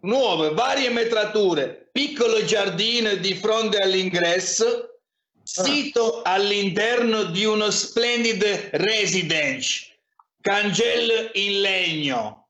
nuove, 0.00 0.50
varie 0.54 0.88
metrature, 0.90 1.88
piccolo 1.92 2.42
giardino 2.44 3.14
di 3.16 3.34
fronte 3.34 3.78
all'ingresso 3.78 5.00
sito 5.42 6.22
all'interno 6.22 7.24
di 7.24 7.44
uno 7.44 7.70
splendido 7.70 8.46
residence, 8.72 9.98
cancello 10.40 11.30
in 11.34 11.60
legno, 11.60 12.41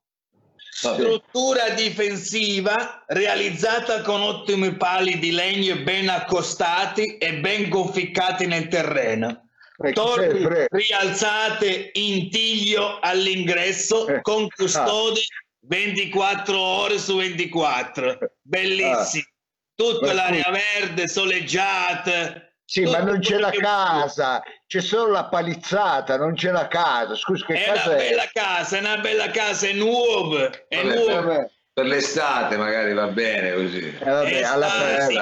struttura 0.75 1.69
difensiva 1.71 3.05
realizzata 3.07 4.01
con 4.01 4.23
ottimi 4.23 4.75
pali 4.75 5.19
di 5.19 5.31
legno 5.31 5.77
ben 5.83 6.09
accostati 6.09 7.19
e 7.19 7.35
ben 7.35 7.69
conficcati 7.69 8.47
nel 8.47 8.69
terreno. 8.69 9.49
Torri 9.93 10.67
rialzate 10.71 11.91
in 11.93 12.31
tiglio 12.31 12.99
all'ingresso 13.01 14.07
eh. 14.07 14.23
con 14.23 14.49
custode 14.49 15.21
24 15.61 16.59
ore 16.59 16.99
su 16.99 17.17
24. 17.17 18.19
Bellissimo. 18.41 19.25
Tutta 19.75 20.13
l'area 20.13 20.51
verde, 20.51 21.09
soleggiata, 21.09 22.52
sì, 22.73 22.85
ma 22.85 23.03
non 23.03 23.19
c'è 23.19 23.37
la 23.37 23.51
casa, 23.51 24.43
c'è 24.67 24.81
solo 24.81 25.13
la 25.13 25.27
palizzata, 25.27 26.17
non 26.17 26.33
c'è 26.33 26.51
la 26.51 26.69
casa. 26.69 27.15
Scusa, 27.15 27.45
che 27.45 27.65
è 27.65 27.67
casa 27.67 27.91
una 27.91 27.99
è? 27.99 28.09
bella 28.09 28.31
casa, 28.33 28.77
è 28.79 28.81
una 28.81 28.97
bella 28.97 29.31
casa, 29.31 29.67
è 29.67 29.73
nuova, 29.75 30.51
è 30.69 30.83
vabbè, 30.83 30.95
nuova. 30.95 31.21
Per, 31.21 31.51
per, 31.71 31.85
l'estate 31.85 32.57
magari 32.57 32.95
va 32.95 33.09
bene 33.09 33.53
così. 33.53 33.95
Eh, 34.01 34.05
vabbè, 34.11 34.43
alla 34.45 34.69
sì, 35.07 35.19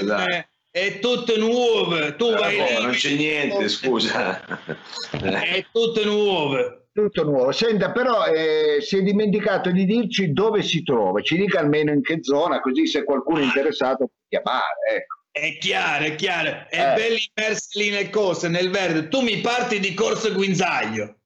esatto. 0.00 0.46
È 0.70 1.00
tutto 1.00 1.36
nuovo, 1.38 2.14
tu 2.14 2.28
eh, 2.28 2.34
vai 2.34 2.56
boh, 2.56 2.66
lì, 2.66 2.82
Non 2.84 2.92
c'è 2.92 3.10
niente, 3.10 3.68
scusa. 3.68 4.40
È 5.10 5.66
tutto 5.72 6.04
nuovo. 6.04 6.84
Tutto 6.92 7.24
nuovo. 7.24 7.50
Senta, 7.50 7.90
però 7.90 8.26
eh, 8.26 8.78
si 8.80 8.98
è 8.98 9.02
dimenticato 9.02 9.72
di 9.72 9.84
dirci 9.86 10.32
dove 10.32 10.62
si 10.62 10.84
trova, 10.84 11.20
ci 11.20 11.36
dica 11.36 11.58
almeno 11.58 11.90
in 11.90 12.00
che 12.00 12.18
zona, 12.22 12.60
così 12.60 12.86
se 12.86 13.02
qualcuno 13.02 13.40
è 13.40 13.42
interessato 13.42 14.06
può 14.06 14.16
chiamare. 14.28 14.98
Ecco. 14.98 15.21
È 15.32 15.56
chiaro, 15.58 16.04
è 16.04 16.14
chiaro, 16.14 16.66
è 16.68 16.92
eh. 16.92 16.94
belli 16.94 17.32
immersi 17.34 17.78
lì 17.78 17.88
nel 17.88 18.10
corso, 18.10 18.48
nel 18.48 18.70
verde. 18.70 19.08
Tu 19.08 19.22
mi 19.22 19.40
parti 19.40 19.80
di 19.80 19.94
Corso 19.94 20.30
Guinzaglio. 20.32 21.20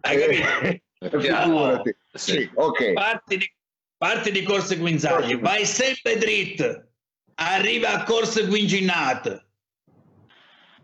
Hai 0.00 0.18
capito? 0.18 0.80
Figurati. 1.20 1.96
Sì, 2.12 2.50
ok. 2.52 2.92
Parti 2.94 3.36
di, 3.36 3.54
parti 3.96 4.32
di 4.32 4.42
Corso 4.42 4.76
Guinzaglio, 4.76 5.38
vai 5.38 5.64
sempre 5.64 6.18
dritto, 6.18 6.94
arriva 7.34 7.92
a 7.92 8.02
Corso 8.02 8.44
Guinginato 8.46 9.51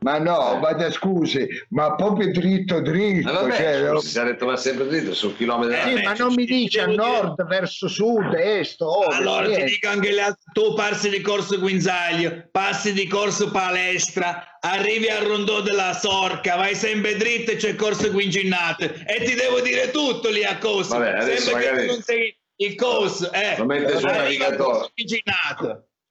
ma 0.01 0.19
no, 0.19 0.55
eh. 0.55 0.75
ma 0.75 0.91
scusi, 0.91 1.47
ma 1.71 1.95
proprio 1.95 2.31
dritto 2.31 2.81
dritto. 2.81 3.33
Ma 3.33 3.41
vabbè, 3.41 3.57
cioè, 3.57 3.89
scusi, 3.95 4.09
si 4.09 4.19
è 4.19 4.25
detto 4.25 4.47
ma 4.47 4.57
sempre 4.57 4.87
dritto 4.87 5.15
su 5.15 5.35
chilometri. 5.35 5.93
Eh, 5.93 5.97
sì, 5.97 6.05
ma 6.05 6.13
non 6.15 6.35
mi 6.35 6.45
dice 6.45 6.81
a 6.81 6.87
nord, 6.87 7.35
dire... 7.37 7.49
verso 7.49 7.89
sud, 7.89 8.35
est, 8.35 8.81
ovest. 8.81 9.21
Allora 9.21 9.55
ti 9.55 9.65
dico 9.65 9.89
anche 9.89 10.13
le 10.13 10.37
tu 10.53 10.75
passi 10.75 11.09
di 11.09 11.21
Corso 11.21 11.59
Guinzaglio, 11.59 12.49
passi 12.51 12.93
di 12.93 13.07
Corso 13.07 13.51
Palestra, 13.51 14.59
arrivi 14.61 15.09
al 15.09 15.25
rondò 15.25 15.61
della 15.61 15.93
Sorca, 15.93 16.57
vai 16.57 16.75
sempre 16.75 17.17
dritto 17.17 17.53
e 17.53 17.57
c'è 17.57 17.75
Corso 17.75 18.11
Guinginnato 18.11 18.85
e 18.85 19.25
ti 19.25 19.35
devo 19.35 19.61
dire 19.61 19.91
tutto 19.91 20.29
lì 20.31 20.45
a 20.45 20.59
Corso. 20.59 20.99
Vabbè, 20.99 21.37
sempre 21.37 21.53
magari... 21.53 21.77
che 21.77 21.87
tu 21.87 21.93
non 21.93 22.03
sei 22.03 22.39
il 22.61 22.75
corso, 22.75 23.31
eh. 23.33 23.57
Lo 23.57 23.65
mette 23.67 23.99
sul 23.99 24.11
navigatore 24.11 24.91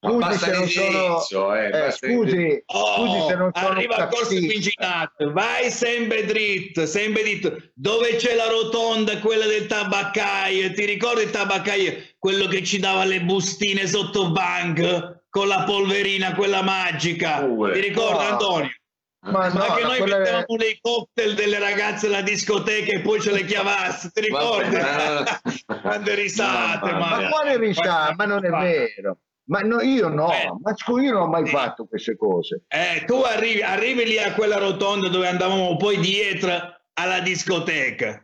scusi 0.07 0.37
se 0.37 0.51
non 0.51 0.67
sono 1.21 1.55
eh, 1.55 1.85
eh, 1.85 1.91
scusi, 1.91 2.63
oh, 2.65 2.95
scusi 2.95 3.27
se 3.27 3.35
non 3.35 3.51
sono 3.53 3.67
arriva 3.67 3.95
al 3.95 4.09
corso 4.09 4.35
Quinginato 4.35 5.31
vai 5.31 5.69
sempre 5.69 6.25
dritto 6.25 6.85
sempre 6.97 7.21
dritto. 7.21 7.55
Dove 7.73 8.15
c'è 8.15 8.35
la 8.35 8.47
rotonda 8.47 9.19
quella 9.19 9.45
del 9.45 9.67
tabaccaio? 9.67 10.71
Ti 10.71 10.85
ricordi 10.85 11.23
il 11.23 11.29
tabaccaio? 11.29 12.03
Quello 12.17 12.47
che 12.47 12.63
ci 12.63 12.79
dava 12.79 13.03
le 13.03 13.21
bustine 13.21 13.87
sotto 13.87 14.31
banco 14.31 15.23
con 15.29 15.47
la 15.47 15.63
polverina 15.63 16.33
quella 16.33 16.63
magica. 16.63 17.41
Uh, 17.41 17.71
ti 17.71 17.79
ricordi 17.79 18.23
oh. 18.23 18.29
Antonio? 18.29 18.71
Ma, 19.19 19.31
ma 19.31 19.67
no, 19.67 19.73
che 19.75 19.83
noi 19.83 19.97
quella... 19.97 20.17
mettevamo 20.19 20.55
nei 20.57 20.77
cocktail 20.79 21.33
delle 21.33 21.59
ragazze 21.59 22.07
alla 22.07 22.21
discoteca 22.21 22.93
e 22.93 23.01
poi 23.01 23.19
ce 23.19 23.31
le 23.31 23.43
chiavassi, 23.43 24.11
ti 24.11 24.21
ricordi? 24.21 24.77
Quante 25.81 26.15
risate, 26.15 26.91
no, 26.91 26.97
ma, 26.97 27.21
ma 27.21 27.29
quale 27.29 27.57
risate? 27.57 28.13
Ma 28.15 28.25
non 28.25 28.45
è 28.45 28.49
vero. 28.49 29.17
Ma 29.47 29.59
no, 29.61 29.81
io 29.81 30.09
no, 30.09 30.31
eh, 30.33 30.51
ma 30.61 30.75
scusa, 30.75 31.03
io 31.03 31.13
non 31.13 31.21
ho 31.23 31.27
mai 31.27 31.45
sì. 31.45 31.51
fatto 31.51 31.85
queste 31.85 32.17
cose. 32.17 32.63
Eh, 32.67 33.05
tu 33.05 33.21
arrivi, 33.21 33.61
arrivi, 33.61 34.05
lì 34.05 34.19
a 34.19 34.33
quella 34.33 34.57
rotonda 34.57 35.07
dove 35.07 35.27
andavamo 35.27 35.77
poi 35.77 35.97
dietro 35.99 36.51
alla 36.93 37.19
discoteca. 37.21 38.21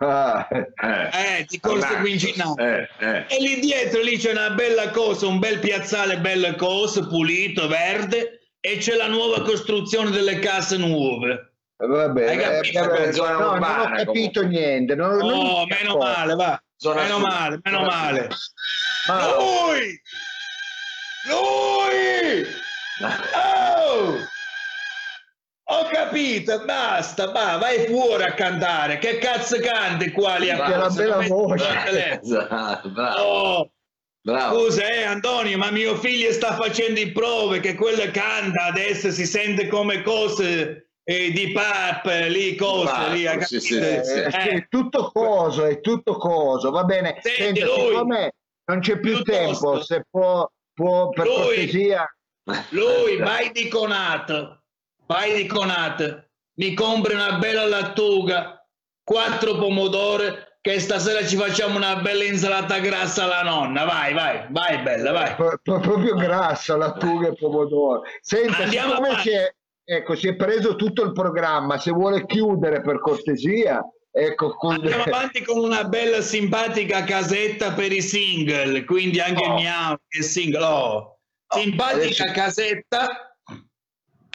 Ah, 0.00 0.46
eh, 0.50 1.38
eh, 1.38 1.46
di 1.48 1.58
Corso 1.58 1.96
Quincinale. 1.96 2.88
Eh, 2.98 3.06
eh. 3.06 3.26
E 3.28 3.40
lì 3.40 3.60
dietro 3.60 4.02
lì 4.02 4.18
c'è 4.18 4.32
una 4.32 4.50
bella 4.50 4.90
cosa, 4.90 5.26
un 5.26 5.38
bel 5.38 5.58
piazzale, 5.58 6.18
belle 6.18 6.54
cose, 6.54 7.06
pulito, 7.06 7.66
verde, 7.66 8.50
e 8.60 8.76
c'è 8.76 8.94
la 8.94 9.08
nuova 9.08 9.42
costruzione 9.42 10.10
delle 10.10 10.38
case 10.38 10.76
nuove. 10.76 11.54
Vabbè, 11.78 12.28
Hai 12.28 12.36
capito? 12.36 12.94
Eh, 12.94 13.12
no, 13.12 13.54
non 13.54 13.62
ho 13.62 13.90
capito 13.94 14.40
comunque. 14.40 14.46
niente. 14.48 14.94
Non, 14.94 15.16
no, 15.16 15.28
non 15.28 15.64
meno 15.66 15.96
male, 15.96 16.34
va. 16.34 16.62
Zona 16.76 17.02
meno 17.02 17.18
male, 17.18 17.60
meno 17.62 17.80
male. 17.82 18.28
Ma... 19.08 19.34
Lui! 19.34 20.00
Lui! 21.28 22.44
Oh! 23.34 24.16
Ho 25.70 25.84
capito, 25.90 26.64
basta, 26.64 27.30
va, 27.30 27.58
vai 27.58 27.86
fuori 27.86 28.22
a 28.22 28.32
cantare. 28.32 28.98
Che 28.98 29.18
cazzo 29.18 29.60
canti 29.60 30.10
qua 30.10 30.36
lì 30.36 30.50
a 30.50 30.56
una 30.56 30.88
bella 30.88 31.20
voce. 31.26 32.20
Esatto, 32.22 32.90
oh. 33.18 33.70
Bravo. 34.20 34.58
Scusa, 34.58 34.86
eh, 34.90 35.04
Antonio, 35.04 35.56
ma 35.56 35.70
mio 35.70 35.96
figlio 35.96 36.32
sta 36.32 36.54
facendo 36.54 37.00
in 37.00 37.12
prove 37.12 37.60
che 37.60 37.74
quello 37.74 38.10
canta, 38.10 38.64
adesso 38.64 39.10
si 39.10 39.24
sente 39.24 39.68
come 39.68 40.02
cose 40.02 40.90
eh, 41.04 41.30
di 41.30 41.52
pap, 41.52 42.04
lì 42.28 42.54
cose, 42.56 42.92
pap, 42.92 43.12
lì, 43.12 43.26
sì, 43.44 43.60
sì, 43.60 43.74
sì. 43.74 43.78
Eh, 43.78 44.30
è 44.30 44.66
tutto 44.68 45.10
coso, 45.12 45.64
è 45.64 45.80
tutto 45.80 46.16
coso, 46.16 46.70
va 46.70 46.84
bene. 46.84 47.18
Senti, 47.22 47.60
Senta, 47.60 47.74
lui, 47.74 48.30
non 48.64 48.80
c'è 48.80 48.98
più 48.98 49.22
tempo, 49.22 49.82
se 49.82 50.04
può, 50.10 50.46
può 50.78 51.08
per 51.08 51.26
lui, 51.26 51.34
cortesia. 51.34 52.16
Lui, 52.70 53.16
vai 53.16 53.50
di 53.50 53.66
Conat, 53.66 54.60
vai 55.06 55.34
di 55.34 55.46
Conat, 55.46 56.30
mi 56.54 56.72
compri 56.72 57.14
una 57.14 57.38
bella 57.38 57.66
lattuga, 57.66 58.64
quattro 59.02 59.56
pomodori, 59.56 60.26
che 60.60 60.78
stasera 60.78 61.26
ci 61.26 61.36
facciamo 61.36 61.76
una 61.76 61.96
bella 61.96 62.22
insalata 62.22 62.78
grassa 62.78 63.24
alla 63.24 63.42
nonna. 63.42 63.84
Vai, 63.84 64.14
vai, 64.14 64.46
vai, 64.50 64.78
bella, 64.82 65.10
vai. 65.10 65.34
Pro- 65.34 65.58
proprio 65.62 66.14
grassa, 66.14 66.76
lattuga 66.76 67.28
e 67.28 67.34
pomodoro. 67.34 68.02
Senta, 68.20 68.62
Andiamo 68.62 68.94
siccome 68.94 69.18
si 69.18 69.30
è, 69.30 69.52
ecco, 69.84 70.14
si 70.14 70.28
è 70.28 70.36
preso 70.36 70.76
tutto 70.76 71.02
il 71.02 71.12
programma, 71.12 71.76
se 71.76 71.90
vuole 71.90 72.24
chiudere 72.24 72.82
per 72.82 73.00
cortesia... 73.00 73.82
Ecco, 74.10 74.56
con... 74.56 74.74
Andiamo 74.74 75.04
avanti 75.04 75.42
con 75.44 75.58
una 75.58 75.84
bella 75.84 76.20
simpatica 76.20 77.04
casetta 77.04 77.72
per 77.72 77.92
i 77.92 78.02
single, 78.02 78.84
quindi 78.84 79.20
anche 79.20 79.44
oh. 79.44 79.54
mia 79.54 80.00
è 80.08 80.22
single. 80.22 80.64
Oh. 80.64 81.18
Simpatica 81.48 82.24
oh, 82.24 82.30
adesso... 82.30 82.32
casetta 82.32 83.36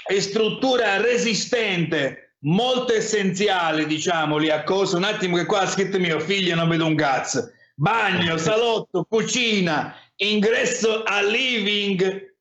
e 0.05 0.21
struttura 0.21 1.01
resistente, 1.01 2.35
molto 2.39 2.93
essenziale, 2.93 3.85
diciamo, 3.85 4.37
lì 4.37 4.49
a 4.49 4.63
cosa. 4.63 4.97
Un 4.97 5.03
attimo 5.03 5.37
che 5.37 5.45
qua 5.45 5.61
ha 5.61 5.67
scritto 5.67 5.99
mio 5.99 6.19
figlio, 6.19 6.55
non 6.55 6.69
vedo 6.69 6.85
un 6.85 6.95
cazzo. 6.95 7.51
Bagno, 7.75 8.37
salotto, 8.37 9.05
cucina, 9.09 9.95
ingresso 10.17 11.03
a 11.03 11.21
living, 11.21 12.35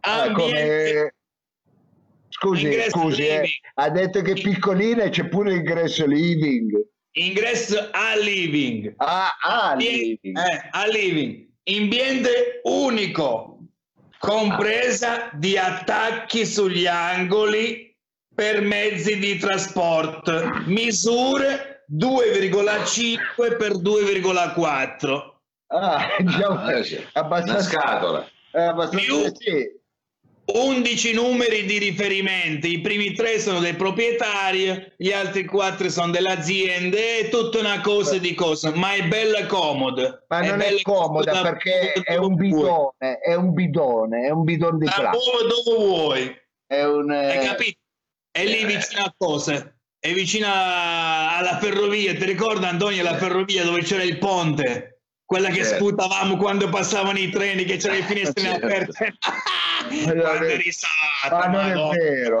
ah, 0.00 0.22
ambiente. 0.22 1.14
Scusi, 2.42 2.72
scusi, 2.88 3.26
eh, 3.26 3.42
ha 3.74 3.90
detto 3.90 4.22
che 4.22 4.32
piccoline 4.32 5.10
c'è 5.10 5.28
pure 5.28 5.52
l'ingresso 5.52 6.06
living. 6.06 6.72
Ingresso 7.12 7.90
a 7.92 8.16
living. 8.16 8.94
Ah, 8.96 9.36
a 9.42 9.74
living. 9.74 10.38
Eh, 10.38 10.68
a 10.70 10.86
living. 10.86 11.48
Ambiente 11.64 12.60
unico, 12.62 13.58
compresa 14.18 15.26
ah. 15.26 15.30
di 15.34 15.58
attacchi 15.58 16.46
sugli 16.46 16.86
angoli 16.86 17.94
per 18.34 18.62
mezzi 18.62 19.18
di 19.18 19.36
trasporto. 19.36 20.62
Misure 20.64 21.84
2,5 21.94 23.56
per 23.58 23.76
2,4. 23.76 25.32
Ah, 25.66 26.06
diciamo, 26.18 26.54
ah, 26.54 26.72
abbastanza, 27.12 27.52
Una 27.52 27.60
scatola. 27.60 28.28
Eh, 28.52 28.62
abbastanza, 28.62 29.04
più, 29.04 29.30
sì 29.34 29.78
11 30.54 31.12
numeri 31.12 31.64
di 31.64 31.78
riferimento, 31.78 32.66
i 32.66 32.80
primi 32.80 33.12
tre 33.12 33.38
sono 33.38 33.60
del 33.60 33.76
proprietario, 33.76 34.92
gli 34.96 35.12
altri 35.12 35.44
quattro 35.44 35.88
sono 35.88 36.10
dell'azienda, 36.10 36.96
è 36.96 37.28
tutta 37.28 37.58
una 37.58 37.80
cosa 37.80 38.18
di 38.18 38.34
cosa, 38.34 38.74
ma 38.74 38.94
è 38.94 39.06
bella 39.06 39.46
comoda. 39.46 40.24
Ma 40.28 40.40
non 40.40 40.60
è, 40.60 40.80
comoda 40.82 41.42
perché 41.42 41.92
è 41.92 42.16
un 42.16 42.34
bidone, 42.34 43.18
è 43.20 43.34
un 43.34 43.52
bidone, 43.52 44.26
è 44.26 44.30
un 44.30 44.44
bidone 44.44 44.78
di 44.78 44.84
plastica. 44.84 45.10
Dove, 45.10 45.48
dove 45.48 45.84
vuoi? 45.84 46.40
È 46.66 46.84
un... 46.84 47.10
Hai 47.10 47.46
capito? 47.46 47.78
È 48.30 48.44
lì 48.44 48.64
vicino 48.64 49.02
a 49.02 49.14
cosa? 49.16 49.74
È 49.98 50.12
vicino 50.12 50.46
alla 50.48 51.58
ferrovia, 51.60 52.14
ti 52.14 52.24
ricordi 52.24 52.64
Antonio 52.64 53.02
la 53.02 53.16
ferrovia 53.16 53.64
dove 53.64 53.82
c'era 53.82 54.02
il 54.02 54.18
ponte? 54.18 54.89
Quella 55.30 55.48
che 55.50 55.62
certo. 55.62 55.76
sputavamo 55.76 56.36
quando 56.36 56.68
passavano 56.68 57.16
i 57.16 57.30
treni 57.30 57.62
che 57.62 57.76
c'erano 57.76 58.00
le 58.00 58.04
finestre 58.06 58.42
certo. 58.42 58.66
aperte. 58.66 59.14
Quante 60.10 60.56
risate 60.56 61.48
ma 61.48 61.72
non 61.72 61.94
è 61.94 61.96
vero. 61.96 62.38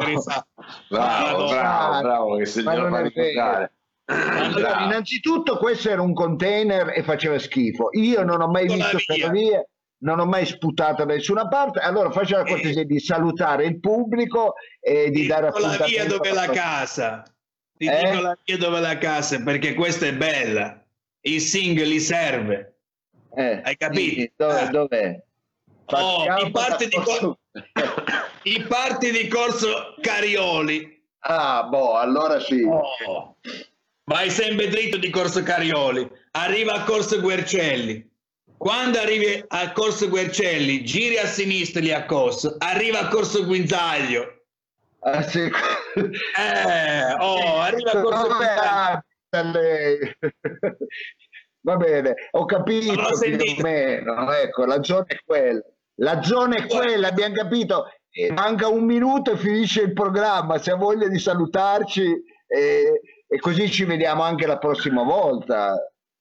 bravo 0.88 1.46
bravo 1.46 2.00
bravo 2.00 2.36
che 2.36 2.46
signor 2.46 2.90
fa 2.90 3.00
ricordare. 3.00 3.72
Allora, 4.06 4.84
innanzitutto 4.86 5.56
questo 5.58 5.88
era 5.88 6.02
un 6.02 6.14
container 6.14 6.92
e 6.92 7.04
faceva 7.04 7.38
schifo. 7.38 7.90
Io 7.92 8.24
non 8.24 8.40
ho 8.40 8.48
mai 8.48 8.66
visto 8.66 8.98
ferrovie 8.98 9.68
non 9.98 10.18
ho 10.18 10.26
mai 10.26 10.44
sputato 10.44 11.04
da 11.04 11.14
nessuna 11.14 11.46
parte. 11.46 11.78
Allora 11.78 12.10
faccio 12.10 12.38
la 12.38 12.44
cortesia 12.44 12.82
eh. 12.82 12.86
di 12.86 12.98
salutare 12.98 13.66
il 13.66 13.78
pubblico 13.78 14.54
e 14.80 15.10
di 15.10 15.28
dare 15.28 15.46
appuntamento 15.46 15.82
la 15.82 15.86
via 15.86 16.06
dove 16.06 16.32
la 16.32 16.48
casa. 16.48 17.22
Ti 17.76 17.86
eh? 17.86 18.10
dico 18.10 18.20
la 18.20 18.36
via 18.44 18.58
dove 18.58 18.80
la 18.80 18.98
casa 18.98 19.40
perché 19.44 19.74
questa 19.74 20.06
è 20.06 20.12
bella. 20.12 20.84
Il 21.20 21.40
single 21.40 21.84
li 21.84 22.00
serve 22.00 22.79
eh, 23.36 23.60
Hai 23.64 23.76
capito? 23.76 24.46
Dove, 24.46 24.60
eh. 24.60 24.68
dov'è? 24.70 25.22
Oh, 25.92 26.24
i, 26.44 26.50
parti 26.50 26.88
cor- 26.90 27.36
I, 28.42 28.62
parti 28.62 29.10
di 29.10 29.28
corso 29.28 29.94
Carioli. 30.00 31.02
Ah, 31.20 31.64
boh, 31.64 31.96
allora 31.96 32.40
sì. 32.40 32.62
Oh. 32.62 33.36
Vai 34.04 34.30
sempre 34.30 34.68
dritto 34.68 34.96
di 34.96 35.10
corso 35.10 35.42
Carioli, 35.42 36.08
arriva 36.32 36.74
a 36.74 36.84
corso 36.84 37.20
Guercelli. 37.20 38.08
Quando 38.56 38.98
arrivi 38.98 39.42
a 39.48 39.72
corso 39.72 40.08
Guercelli, 40.08 40.84
giri 40.84 41.16
a 41.16 41.26
sinistra 41.26 41.80
lì 41.80 41.92
a 41.92 42.04
corso, 42.04 42.56
arriva 42.58 43.00
a 43.00 43.08
corso 43.08 43.44
Guinzaglio. 43.44 44.42
Ah, 45.00 45.22
sì. 45.22 45.40
Eh, 45.40 47.12
oh, 47.18 47.58
arriva 47.58 47.92
a 47.92 48.00
corso 48.02 48.26
Guinzaglio. 48.26 49.02
Va 51.62 51.76
bene, 51.76 52.14
ho 52.30 52.44
capito 52.46 52.94
più 52.94 53.36
o 53.36 53.62
meno, 53.62 54.32
ecco, 54.32 54.64
la 54.64 54.82
zona 54.82 55.04
è 55.06 55.16
quella. 55.24 55.60
La 55.96 56.22
zona 56.22 56.56
è 56.56 56.66
quella, 56.66 57.08
abbiamo 57.08 57.34
capito. 57.34 57.86
Eh, 58.10 58.32
manca 58.32 58.66
un 58.68 58.84
minuto 58.84 59.32
e 59.32 59.36
finisce 59.36 59.82
il 59.82 59.92
programma. 59.92 60.58
Se 60.58 60.70
ha 60.70 60.76
voglia 60.76 61.06
di 61.06 61.18
salutarci 61.18 62.10
eh, 62.46 63.00
e 63.28 63.38
così 63.38 63.70
ci 63.70 63.84
vediamo 63.84 64.22
anche 64.22 64.46
la 64.46 64.58
prossima 64.58 65.02
volta. 65.02 65.74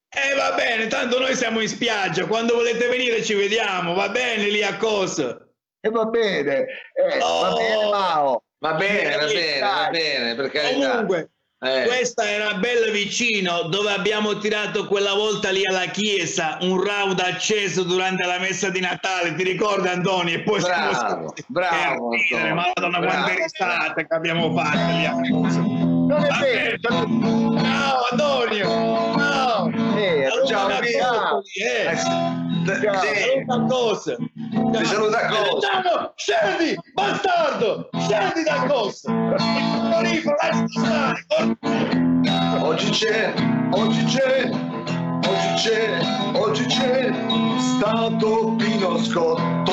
Eh 0.09 0.35
va 0.35 0.53
bene, 0.55 0.87
tanto 0.87 1.19
noi 1.19 1.35
siamo 1.35 1.61
in 1.61 1.67
spiaggia, 1.67 2.25
quando 2.25 2.55
volete 2.55 2.87
venire 2.87 3.23
ci 3.23 3.35
vediamo, 3.35 3.93
va 3.93 4.09
bene 4.09 4.49
lì 4.49 4.63
a 4.63 4.75
cosa? 4.75 5.37
E 5.79 5.87
eh, 5.87 5.91
va 5.91 6.05
bene, 6.05 6.65
eh, 6.93 7.21
oh, 7.21 7.41
va 7.41 7.53
bene 7.53 7.89
Mao. 7.89 8.43
Va 8.61 8.73
bene, 8.73 9.15
va 9.15 9.25
bene, 9.25 9.59
va 9.59 9.89
bene, 9.89 10.35
per 10.35 10.49
carità. 10.49 10.89
Comunque, 10.89 11.29
eh. 11.61 11.85
Questa 11.87 12.29
era 12.29 12.53
bella 12.53 12.89
vicino 12.89 13.63
dove 13.63 13.91
abbiamo 13.91 14.37
tirato 14.37 14.87
quella 14.87 15.13
volta 15.13 15.49
lì 15.49 15.65
alla 15.65 15.87
chiesa 15.87 16.57
un 16.61 16.81
round 16.81 17.19
acceso 17.19 17.83
durante 17.83 18.25
la 18.25 18.39
messa 18.39 18.69
di 18.69 18.79
Natale, 18.79 19.35
ti 19.35 19.43
ricordi 19.43 19.89
Antonio? 19.89 20.35
E 20.35 20.39
poi 20.41 20.61
bravo, 20.61 21.33
bravo, 21.47 22.11
ridere, 22.11 22.53
madonna 22.53 22.99
quante 22.99 23.35
risate 23.43 24.07
che 24.07 24.15
abbiamo 24.15 24.55
fatto 24.55 24.77
lì 24.77 25.05
a 25.05 25.13
Non 25.13 26.23
è 26.23 26.39
vero. 26.39 26.77
Ciao 27.59 28.07
Antonio, 28.11 28.67
ciao. 29.17 29.69
Eh, 29.97 30.29
ciao, 30.47 30.81
ciao. 30.81 31.41
Eh. 31.43 31.97
Saluta 32.65 33.65
cosa. 33.67 34.17
Ti 34.71 34.85
saluta 34.85 35.27
cosa. 35.27 36.13
Scendi, 36.15 36.77
bastardo, 36.93 37.89
scendi 37.93 38.43
da 38.43 38.65
cosa. 38.67 39.11
Oggi 42.61 42.89
c'è, 42.91 43.33
oggi 43.71 44.03
c'è, 44.05 44.49
oggi 45.27 45.53
c'è, 45.55 45.99
oggi 46.33 46.65
c'è 46.65 47.11
stato 47.57 48.55
Pino 48.57 48.97
Scotto. 49.03 49.71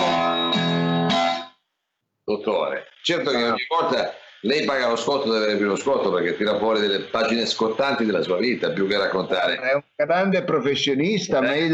Dottore, 2.25 2.87
certo 3.03 3.31
che 3.31 3.37
ogni 3.37 3.67
volta 3.69 4.15
lei 4.43 4.65
paga 4.65 4.89
lo 4.89 4.97
scotto 4.97 5.31
deve 5.31 5.45
avere 5.45 5.59
più 5.59 5.67
lo 5.67 5.77
scotto 5.77 6.11
perché 6.11 6.37
tira 6.37 6.57
fuori 6.59 6.81
delle 6.81 7.01
pagine 7.01 7.47
scottanti 7.47 8.05
della 8.05 8.23
sua 8.23 8.39
vita 8.39 8.71
più 8.71 8.87
che 8.87 8.97
raccontare. 8.97 9.59
È 9.59 9.75
un 9.75 9.83
grande 9.95 10.43
professionista, 10.43 11.39
eh. 11.39 11.41
ma 11.41 11.55
io 11.55 11.69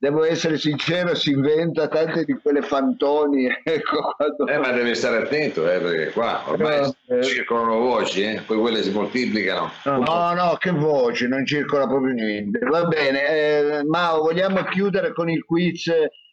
devo, 0.00 0.24
essere 0.24 0.56
sincero, 0.56 1.14
si 1.14 1.30
inventa 1.30 1.86
tante 1.86 2.24
di 2.24 2.32
quelle 2.32 2.62
fantoni. 2.62 3.46
Ecco, 3.62 4.14
quando... 4.16 4.46
eh, 4.46 4.58
ma 4.58 4.72
deve 4.72 4.94
stare 4.94 5.18
attento 5.18 5.70
eh, 5.70 5.78
perché 5.78 6.10
qua 6.12 6.42
ormai 6.46 6.80
no, 6.80 6.94
eh. 7.16 7.22
circolano 7.22 7.78
voci, 7.78 8.22
eh, 8.22 8.42
poi 8.44 8.58
quelle 8.58 8.82
si 8.82 8.90
moltiplicano. 8.90 9.70
No, 9.84 10.32
no, 10.32 10.56
che 10.58 10.70
voci, 10.70 11.28
non 11.28 11.46
circola 11.46 11.86
proprio 11.86 12.14
niente. 12.14 12.58
Va 12.60 12.84
bene, 12.84 13.28
eh, 13.28 13.84
Mao, 13.84 14.22
vogliamo 14.22 14.64
chiudere 14.64 15.12
con 15.12 15.28
il 15.28 15.44
quiz, 15.44 15.88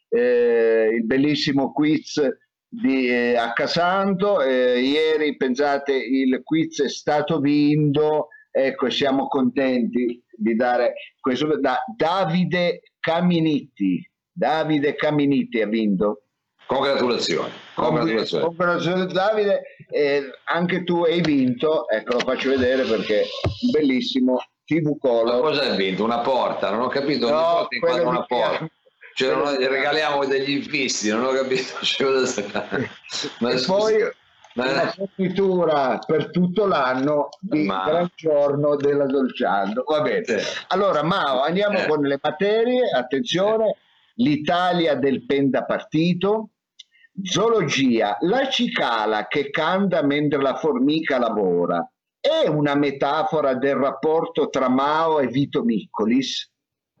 eh, 0.08 0.90
il 0.92 1.04
bellissimo 1.04 1.72
quiz 1.72 2.20
di 2.66 3.10
Accasanto. 3.36 4.42
Ieri, 4.42 5.36
pensate, 5.36 5.92
il 5.92 6.40
quiz 6.42 6.82
è 6.82 6.88
stato 6.88 7.38
vinto, 7.38 8.28
ecco, 8.66 8.90
siamo 8.90 9.28
contenti 9.28 10.22
di 10.30 10.54
dare 10.54 10.94
questo 11.20 11.58
da 11.58 11.78
Davide 11.96 12.80
Caminitti. 13.00 14.08
Davide 14.30 14.94
Caminitti 14.94 15.60
ha 15.60 15.66
vinto. 15.66 16.22
Congratulazioni. 16.66 17.50
Congratulazioni. 17.74 18.44
Congratulazioni 18.44 19.12
Davide, 19.12 19.62
eh, 19.90 20.30
anche 20.44 20.84
tu 20.84 21.02
hai 21.02 21.20
vinto, 21.20 21.88
ecco 21.88 22.14
lo 22.14 22.18
faccio 22.18 22.50
vedere 22.50 22.84
perché 22.84 23.24
bellissimo 23.72 24.38
TV 24.66 24.98
Color. 24.98 25.34
Ma 25.34 25.40
cosa 25.40 25.62
hai 25.62 25.76
vinto? 25.76 26.04
Una 26.04 26.18
porta? 26.18 26.70
Non 26.70 26.82
ho 26.82 26.88
capito, 26.88 27.30
no, 27.30 27.66
una 28.04 28.22
porta. 28.24 28.68
Cioè, 29.14 29.34
non 29.34 29.56
regaliamo 29.56 30.26
degli 30.26 30.50
infissi, 30.50 31.08
non 31.08 31.24
ho 31.24 31.32
capito. 31.32 31.74
Ma 33.40 33.50
e 33.50 33.62
poi 33.66 33.94
una 34.64 34.90
fornitura 34.90 35.98
per 36.04 36.30
tutto 36.30 36.66
l'anno 36.66 37.28
di 37.40 37.64
Ma... 37.64 37.84
Gran 37.86 38.10
Giorno 38.14 38.76
della 38.76 39.06
Dolciando. 39.06 39.84
Va 39.86 40.00
bene. 40.00 40.24
Allora, 40.68 41.02
Mao, 41.02 41.42
andiamo 41.42 41.78
eh. 41.78 41.86
con 41.86 42.02
le 42.02 42.18
materie. 42.20 42.90
Attenzione. 42.90 43.76
l'Italia 44.20 44.94
del 44.96 45.24
pendapartito, 45.26 46.50
zoologia, 47.22 48.16
la 48.20 48.48
cicala 48.48 49.28
che 49.28 49.50
canta 49.50 50.02
mentre 50.02 50.40
la 50.40 50.56
formica 50.56 51.18
lavora, 51.18 51.88
è 52.20 52.48
una 52.48 52.74
metafora 52.74 53.54
del 53.54 53.76
rapporto 53.76 54.48
tra 54.48 54.68
Mao 54.68 55.20
e 55.20 55.28
Vito 55.28 55.62
Miccolis? 55.62 56.50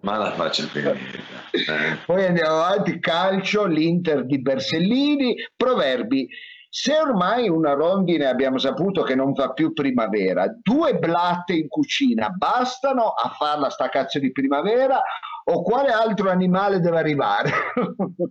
Ma 0.00 0.16
la 0.16 0.32
faccia. 0.32 0.66
Eh. 1.50 1.96
Poi 2.04 2.26
andiamo 2.26 2.62
avanti, 2.62 3.00
calcio, 3.00 3.64
l'Inter 3.64 4.26
di 4.26 4.38
Bersellini, 4.38 5.34
proverbi. 5.56 6.28
Se 6.80 6.96
ormai 6.96 7.48
una 7.48 7.72
rondine 7.72 8.26
abbiamo 8.26 8.56
saputo 8.56 9.02
che 9.02 9.16
non 9.16 9.34
fa 9.34 9.52
più 9.52 9.72
primavera, 9.72 10.46
due 10.62 10.94
blatte 10.94 11.54
in 11.54 11.66
cucina 11.66 12.28
bastano 12.28 13.08
a 13.08 13.30
farla 13.30 13.68
sta 13.68 13.88
cazzo 13.88 14.20
di 14.20 14.30
primavera 14.30 15.02
o 15.46 15.62
quale 15.62 15.88
altro 15.88 16.30
animale 16.30 16.78
deve 16.78 16.98
arrivare? 16.98 17.50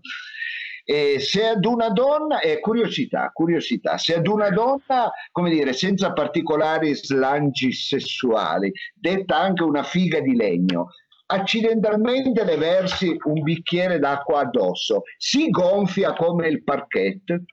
E 0.90 1.20
se 1.20 1.46
ad 1.46 1.66
una 1.66 1.90
donna, 1.90 2.40
è 2.40 2.62
curiosità, 2.62 3.32
curiosità, 3.34 3.98
se 3.98 4.16
ad 4.16 4.26
una 4.26 4.48
donna, 4.48 5.12
come 5.34 5.50
dire, 5.50 5.74
senza 5.74 6.14
particolari 6.14 6.96
slanci 6.96 7.74
sessuali, 7.74 8.72
detta 8.94 9.36
anche 9.36 9.64
una 9.64 9.84
figa 9.84 10.22
di 10.22 10.34
legno, 10.34 10.92
accidentalmente 11.26 12.46
le 12.46 12.56
versi 12.56 13.14
un 13.26 13.42
bicchiere 13.42 14.00
d'acqua 14.00 14.40
addosso, 14.40 15.02
si 15.18 15.50
gonfia 15.50 16.14
come 16.14 16.48
il 16.48 16.64
parquet. 16.64 17.44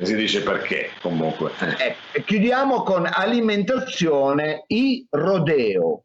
Si 0.00 0.14
dice 0.14 0.42
perché 0.42 0.90
comunque. 1.00 1.50
Eh, 1.78 2.22
chiudiamo 2.22 2.82
con 2.84 3.08
alimentazione 3.10 4.62
i 4.68 5.04
rodeo. 5.10 6.04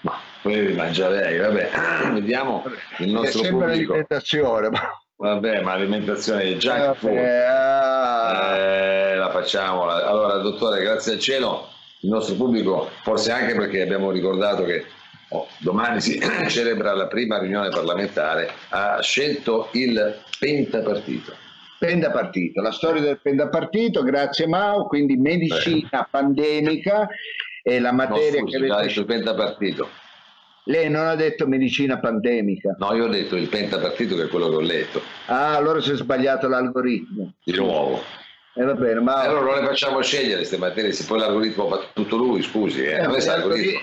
Ma 0.00 0.18
poi 0.42 0.72
mangia 0.74 1.08
lei, 1.08 1.38
vabbè, 1.38 1.70
vediamo 2.12 2.64
il 2.98 3.12
nostro 3.12 3.40
è 3.40 3.44
sempre 3.44 3.66
pubblico. 3.66 3.92
alimentazione. 3.92 4.70
Vabbè, 5.16 5.62
ma 5.62 5.72
alimentazione 5.72 6.42
è 6.42 6.56
junk 6.56 6.96
food. 6.96 7.16
Ah. 7.18 8.56
Eh, 8.56 9.14
la 9.14 9.30
facciamo. 9.30 9.88
Allora, 9.88 10.38
dottore, 10.38 10.82
grazie 10.82 11.12
al 11.12 11.20
cielo 11.20 11.68
il 12.00 12.10
nostro 12.10 12.34
pubblico, 12.34 12.90
forse 13.04 13.30
anche 13.30 13.54
perché 13.54 13.80
abbiamo 13.80 14.10
ricordato 14.10 14.64
che 14.64 14.84
oh, 15.28 15.46
domani 15.58 16.00
si 16.00 16.20
celebra 16.48 16.94
la 16.94 17.06
prima 17.06 17.38
riunione 17.38 17.68
parlamentare, 17.68 18.50
ha 18.70 19.00
scelto 19.00 19.68
il 19.72 20.20
pentapartito. 20.38 21.43
Pentapartito, 21.78 22.60
la 22.62 22.72
storia 22.72 23.02
del 23.02 23.18
pentapartito, 23.20 24.02
grazie 24.02 24.46
Mao, 24.46 24.86
quindi 24.86 25.16
medicina 25.16 26.00
Beh. 26.00 26.06
pandemica 26.10 27.08
è 27.62 27.78
la 27.78 27.92
materia 27.92 28.40
no, 28.40 28.46
scusi, 28.46 28.50
che 28.50 28.72
avete... 28.72 28.86
detto 28.86 29.00
il 29.00 29.06
pentapartito. 29.06 29.88
Lei 30.66 30.88
non 30.88 31.06
ha 31.06 31.14
detto 31.14 31.46
medicina 31.46 31.98
pandemica. 31.98 32.74
No, 32.78 32.94
io 32.94 33.04
ho 33.04 33.08
detto 33.08 33.36
il 33.36 33.48
pentapartito 33.48 34.16
che 34.16 34.24
è 34.24 34.28
quello 34.28 34.48
che 34.48 34.56
ho 34.56 34.60
letto. 34.60 35.02
Ah, 35.26 35.56
allora 35.56 35.80
si 35.80 35.90
è 35.90 35.94
sbagliato 35.94 36.48
l'algoritmo. 36.48 37.34
Di 37.44 37.54
nuovo. 37.54 38.02
Eh, 38.54 38.62
va 38.62 38.74
bene, 38.74 39.00
ma... 39.00 39.16
Allora 39.16 39.44
non 39.44 39.60
le 39.60 39.66
facciamo 39.66 40.00
scegliere 40.00 40.36
queste 40.36 40.56
materie, 40.56 40.92
se 40.92 41.04
poi 41.04 41.18
l'algoritmo 41.18 41.68
fa 41.68 41.86
tutto 41.92 42.16
lui, 42.16 42.40
scusi, 42.40 42.82
eh, 42.82 43.00
eh, 43.00 43.24
l'algoritmo. 43.24 43.80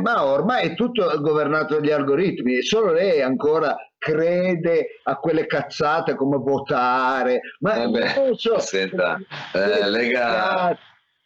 Ma 0.00 0.24
ormai 0.24 0.68
è 0.68 0.74
tutto 0.74 1.10
governato 1.20 1.78
dagli 1.78 1.90
algoritmi, 1.90 2.62
solo 2.62 2.92
lei 2.92 3.22
ancora 3.22 3.74
crede 3.96 5.00
a 5.04 5.16
quelle 5.16 5.46
cazzate 5.46 6.14
come 6.14 6.36
votare. 6.36 7.40
Ma 7.60 7.82
eh 7.82 7.88
beh, 7.88 8.34
so, 8.36 8.58
senta, 8.58 9.18
eh, 9.54 9.88
lega, 9.88 10.76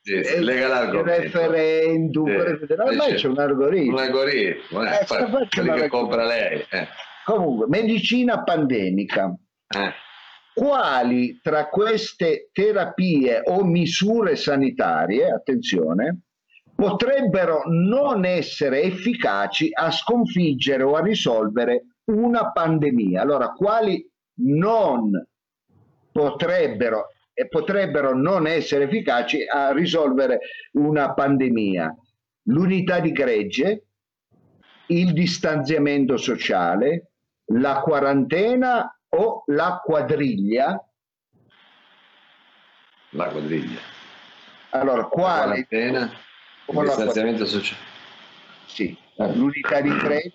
sì, 0.03 0.23
sì, 0.23 0.45
lega 0.45 0.69
l'argomento. 0.69 1.23
referendum, 1.23 2.67
sì, 2.67 2.73
ormai 2.73 3.15
c'è 3.15 3.29
un 3.29 3.39
algoritmo. 3.39 3.97
Un 3.97 4.03
algoritmo, 4.03 4.85
eh, 4.85 4.99
eh, 5.01 5.49
quelli 5.49 5.81
che 5.81 5.89
compra 5.89 6.25
lei. 6.25 6.65
Eh. 6.71 6.87
Comunque, 7.25 7.67
medicina 7.69 8.43
pandemica. 8.45 9.35
Eh 9.77 10.05
quali 10.57 11.39
tra 11.43 11.69
queste 11.69 12.49
terapie 12.51 13.43
o 13.45 13.63
misure 13.63 14.37
sanitarie, 14.37 15.31
attenzione, 15.31 16.21
potrebbero 16.77 17.63
non 17.67 18.25
essere 18.27 18.83
efficaci 18.83 19.71
a 19.73 19.91
sconfiggere 19.91 20.83
o 20.83 20.95
a 20.95 21.01
risolvere 21.01 21.87
una 22.05 22.53
pandemia. 22.53 23.23
Allora, 23.23 23.49
quali 23.53 24.09
non 24.41 25.11
potrebbero 26.13 27.09
e 27.33 27.49
potrebbero 27.49 28.15
non 28.15 28.47
essere 28.47 28.85
efficaci 28.85 29.45
a 29.47 29.73
risolvere 29.73 30.41
una 30.73 31.15
pandemia? 31.15 31.95
L'unità 32.49 33.01
di 33.01 33.11
gregge, 33.11 33.87
il 34.89 35.13
distanziamento 35.13 36.17
sociale, 36.17 37.11
la 37.53 37.81
quarantena 37.81 38.99
o 39.09 39.43
la 39.47 39.81
quadriglia? 39.83 40.81
La 43.11 43.29
quadriglia. 43.29 43.81
Allora, 44.71 45.05
quale? 45.05 45.67
La 45.71 46.09
il 46.67 46.81
distanziamento 46.81 47.47
sociale. 47.47 47.81
Sì, 48.67 48.97
l'unità 49.17 49.81
di 49.81 49.97
gregge, 49.97 50.33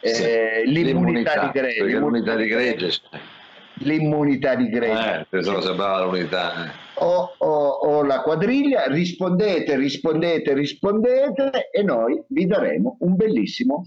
eh, 0.00 0.62
l'immunità, 0.66 1.46
di 1.46 1.58
gregge. 1.58 1.84
L'immunità 1.84 2.34
di 2.36 2.46
gregge. 2.46 3.00
L'immunità 3.80 4.54
di 4.56 4.68
gregge. 4.68 5.20
Eh, 5.20 5.26
pensavo 5.28 5.60
sembrava 5.60 6.04
l'unità. 6.04 6.66
Eh. 6.66 6.70
O, 6.94 7.34
o, 7.38 7.68
o, 7.68 8.02
la 8.02 8.22
quadriglia, 8.22 8.86
rispondete, 8.88 9.76
rispondete, 9.76 10.52
rispondete 10.52 11.70
e 11.70 11.82
noi 11.82 12.20
vi 12.26 12.46
daremo 12.46 12.96
un 13.00 13.14
bellissimo 13.14 13.84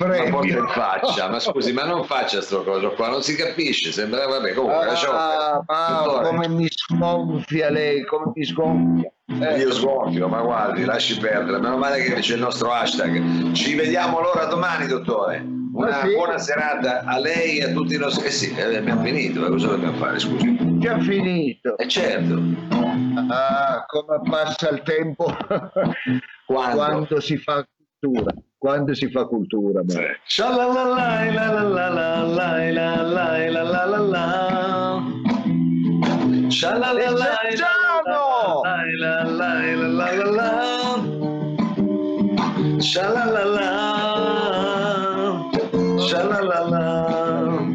Premio. 0.00 0.62
Ma 0.62 0.68
faccia, 0.68 1.28
ma 1.28 1.38
scusi, 1.38 1.74
ma 1.74 1.84
non 1.84 2.04
faccia 2.08 2.38
questo 2.38 2.64
cosa 2.64 2.88
qua, 2.88 3.10
non 3.10 3.22
si 3.22 3.36
capisce, 3.36 3.92
sembra, 3.92 4.26
vabbè, 4.26 4.54
comunque, 4.54 4.96
ah, 5.06 5.62
ma 5.66 6.20
come 6.22 6.48
mi 6.48 6.66
sgonfia 6.70 7.68
lei, 7.68 8.06
come 8.06 8.32
mi 8.34 8.42
sgonfia. 8.42 9.12
Eh. 9.38 9.58
Io 9.58 9.72
sgonfio, 9.72 10.28
ma 10.28 10.40
guardi, 10.42 10.84
lasci 10.84 11.18
perdere, 11.18 11.60
meno 11.60 11.76
male 11.76 12.02
che 12.02 12.14
c'è 12.14 12.34
il 12.34 12.40
nostro 12.40 12.72
hashtag. 12.72 13.52
Ci 13.52 13.74
vediamo 13.74 14.18
allora 14.18 14.46
domani, 14.46 14.86
dottore. 14.86 15.46
Una 15.72 16.00
sì. 16.00 16.12
buona 16.12 16.38
serata 16.38 17.04
a 17.04 17.18
lei 17.18 17.58
e 17.58 17.64
a 17.64 17.72
tutti 17.72 17.94
i 17.94 17.98
nostri... 17.98 18.26
Eh 18.26 18.30
sì, 18.30 18.52
eh, 18.54 18.76
abbiamo 18.76 19.02
finito, 19.02 19.46
cosa 19.48 19.68
dobbiamo 19.68 19.96
fare, 19.96 20.18
scusi? 20.18 20.78
Già 20.78 20.98
finito. 20.98 21.78
Eh 21.78 21.86
certo. 21.86 22.40
Ah, 23.28 23.84
come 23.86 24.20
passa 24.28 24.70
il 24.70 24.82
tempo 24.82 25.24
quando, 26.46 26.76
quando 26.76 27.20
si 27.20 27.36
fa 27.36 27.64
cultura 27.98 28.34
quando 28.60 28.94
si 28.94 29.10
fa 29.10 29.24
cultura. 29.24 29.80
Sì. 29.86 30.02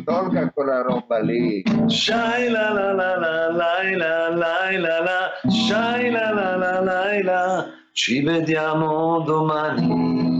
Tolga 0.03 0.49
quella 0.51 0.81
roba 0.81 1.19
lì. 1.19 1.63
Shai 1.87 2.49
la 2.49 2.71
la 2.71 2.91
la 2.91 3.15
la 3.15 3.51
la 3.51 3.89
la 3.95 4.29
la 4.29 4.77
la 4.79 4.99
la 4.99 5.31
Shai 5.47 6.09
la 6.09 6.31
la 6.31 6.55
la 6.55 6.79
la 6.79 7.21
la 7.21 7.65
Ci 7.93 8.23
vediamo 8.23 9.19
domani. 9.21 10.33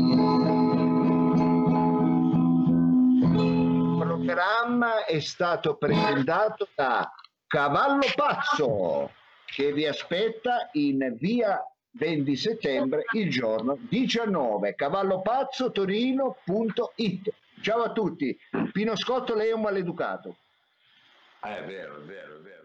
programma 4.26 5.06
è 5.06 5.20
stato 5.20 5.76
presentato 5.78 6.68
da 6.76 7.10
Cavallo 7.48 8.06
Pazzo 8.16 9.12
che 9.46 9.72
vi 9.72 9.86
aspetta 9.86 10.70
in 10.74 11.16
via 11.20 11.64
20 11.98 12.36
settembre 12.36 13.06
il 13.14 13.30
giorno 13.30 13.78
19 13.80 14.76
cavallopazzotorino.it 14.76 17.34
ciao 17.62 17.84
a 17.84 17.92
tutti. 17.92 18.38
Pino 18.72 18.96
Scotto 18.96 19.34
lei 19.34 19.50
è 19.50 19.54
un 19.54 19.62
maleducato. 19.62 20.36
Ah, 21.40 21.58
è 21.58 21.66
vero 21.66 21.98
è 21.98 22.02
vero 22.02 22.38
è 22.38 22.40
vero 22.40 22.65